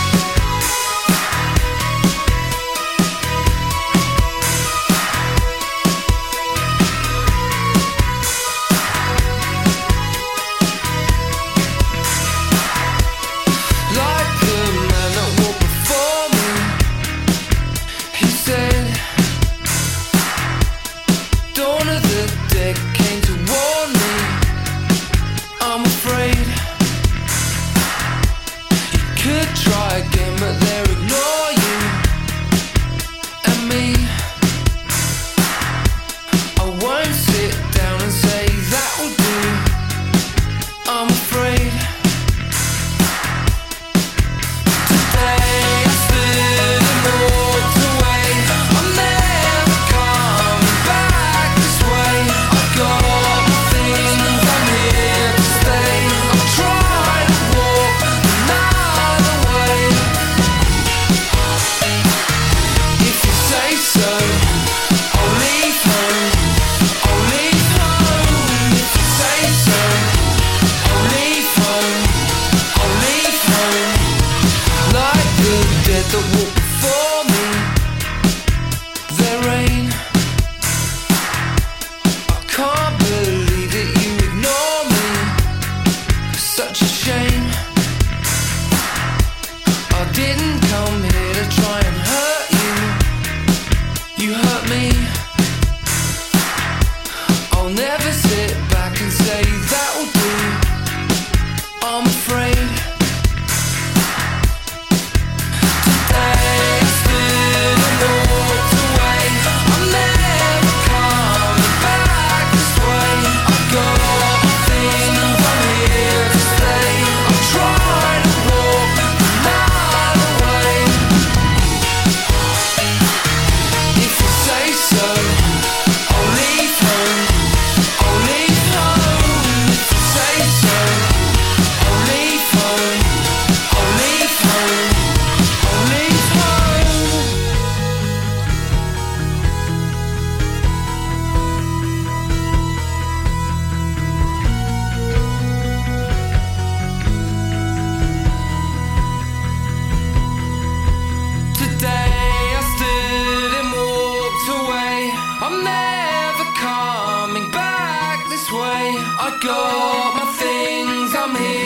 way 158.53 158.95
I 159.27 159.39
got 159.41 160.15
my 160.19 160.27
things, 160.39 161.15
I'm 161.15 161.35
here. 161.37 161.62